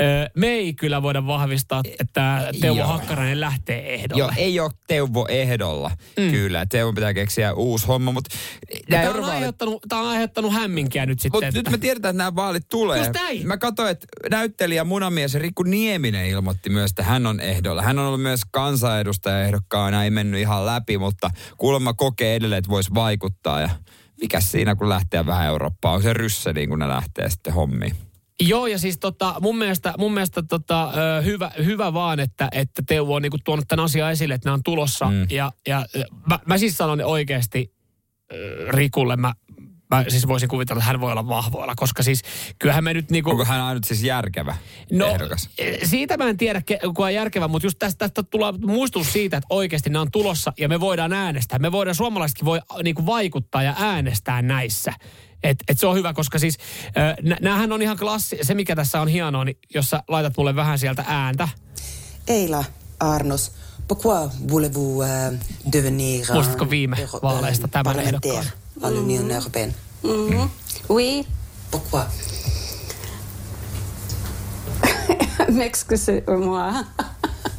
[0.00, 2.88] ö, me ei kyllä voida vahvistaa, että Teuvo Joo.
[2.88, 4.22] Hakkarainen lähtee ehdolle.
[4.22, 5.90] Joo, ei ole Teuvo ehdolla.
[6.18, 6.30] Mm.
[6.30, 8.30] Kyllä, Teuvo pitää keksiä uusi homma, mutta
[8.90, 11.36] Tämä on, eurovaalit- aiheuttanut, tämä on aiheuttanut hämminkiä nyt sitten.
[11.36, 12.98] Mutta että- nyt me tiedetään, että nämä vaalit tulee.
[12.98, 13.46] Just näin.
[13.46, 17.82] Mä katsoin, että näyttelijä munamies Rikku Nieminen ilmoitti myös, että hän on ehdolla.
[17.82, 22.94] Hän on ollut myös kansanedustajaehdokkaana, ei mennyt ihan läpi, mutta kuulemma kokee edelleen, että voisi
[22.94, 23.60] vaikuttaa.
[23.60, 23.70] Ja
[24.20, 27.96] mikä siinä kun lähtee vähän Eurooppaan, on se rysseliin kun ne lähtee sitten hommiin.
[28.40, 30.92] Joo, ja siis tota, mun mielestä, mun mielestä tota,
[31.24, 34.62] hyvä, hyvä vaan, että, että Teuvo on niinku tuonut tämän asian esille, että nämä on
[34.62, 35.04] tulossa.
[35.06, 35.26] Mm.
[35.30, 35.86] Ja, ja
[36.28, 37.74] mä, mä siis sanon oikeasti
[38.68, 39.32] Rikulle, mä,
[39.90, 42.22] mä siis voisin kuvitella, että hän voi olla vahvoilla, koska siis
[42.58, 43.30] kyllähän me nyt niinku...
[43.30, 44.56] Onko hän ainut siis järkevä
[44.92, 45.48] No, ehdokas?
[45.58, 49.36] e, siitä mä en tiedä, kuka on järkevä, mutta just tästä, tästä tulee muistutus siitä,
[49.36, 51.58] että oikeasti ne on tulossa ja me voidaan äänestää.
[51.58, 54.92] Me voidaan, suomalaisetkin voi niinku vaikuttaa ja äänestää näissä.
[55.42, 56.58] Et, et se on hyvä, koska siis
[57.40, 58.38] näähän on ihan klassi.
[58.42, 61.48] Se, mikä tässä on hienoa, niin jos sä laitat mulle vähän sieltä ääntä.
[62.28, 62.64] Eila
[63.00, 63.52] Arnos,
[63.88, 65.40] pourquoi voulez-vous euh,
[65.72, 68.44] devenir Muistatko viime vaaleista un tämän ehdokkaan?
[68.82, 69.74] À l'Union européenne?
[70.02, 70.50] Mhm.
[70.88, 71.26] Oui.
[71.70, 72.06] Pourquoi
[75.48, 76.72] M'excusez-moi.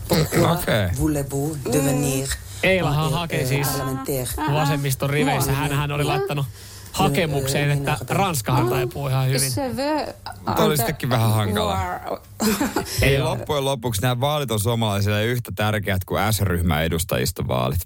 [0.08, 0.90] Pourquoi Okei.
[0.98, 2.28] voulez-vous devenir
[2.64, 5.52] Eilahan un, hakee euh, siis parlementaire vasemmiston riveissä.
[5.52, 6.46] Hän, hän oli laittanut
[6.92, 9.52] hakemukseen, että Ranskahan taipuu ihan hyvin.
[10.48, 12.00] Mutta oli sittenkin vähän hankalaa.
[13.02, 17.80] Ei loppujen lopuksi nämä vaalit on suomalaisille yhtä tärkeät kuin S-ryhmän edustajiston vaalit.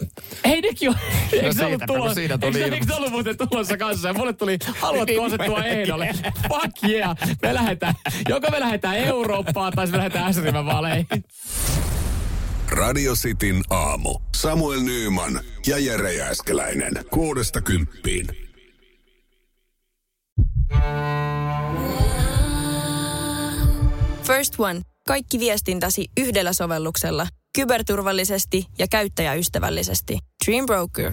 [0.43, 0.97] Ei nekin ole.
[1.31, 2.13] Eikö se siitä, ollut no tulossa?
[2.13, 2.75] siitä tuli Eikö, ilmi.
[2.75, 4.07] eikö se ollut muuten tulossa kanssa?
[4.07, 6.09] Ja mulle tuli, haluatko asettua ehdolle?
[6.47, 7.17] Fuck yeah.
[7.41, 7.93] Me lähdetään,
[8.29, 11.07] joko me lähdetään Eurooppaan tai me lähdetään S-ryhmän vaaleihin.
[12.69, 14.19] Radio Cityn aamu.
[14.35, 16.93] Samuel Nyyman ja Jere Jääskeläinen.
[17.11, 18.44] Kuudesta kymppiin.
[24.23, 24.81] First One.
[25.07, 27.27] Kaikki viestintäsi yhdellä sovelluksella.
[27.55, 30.19] Kyberturvallisesti ja käyttäjäystävällisesti.
[30.45, 31.11] Dream Broker.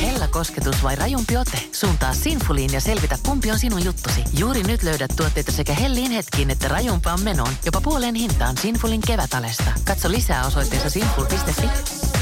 [0.00, 1.58] Hella kosketus vai rajumpi ote?
[1.72, 4.20] Suuntaa Sinfuliin ja selvitä, kumpi on sinun juttusi.
[4.38, 7.52] Juuri nyt löydät tuotteita sekä hellin hetkiin että rajumpaan menoon.
[7.64, 9.72] Jopa puoleen hintaan Sinfulin kevätalesta.
[9.84, 12.15] Katso lisää osoitteessa sinful.fi.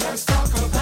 [0.00, 0.77] let's talk about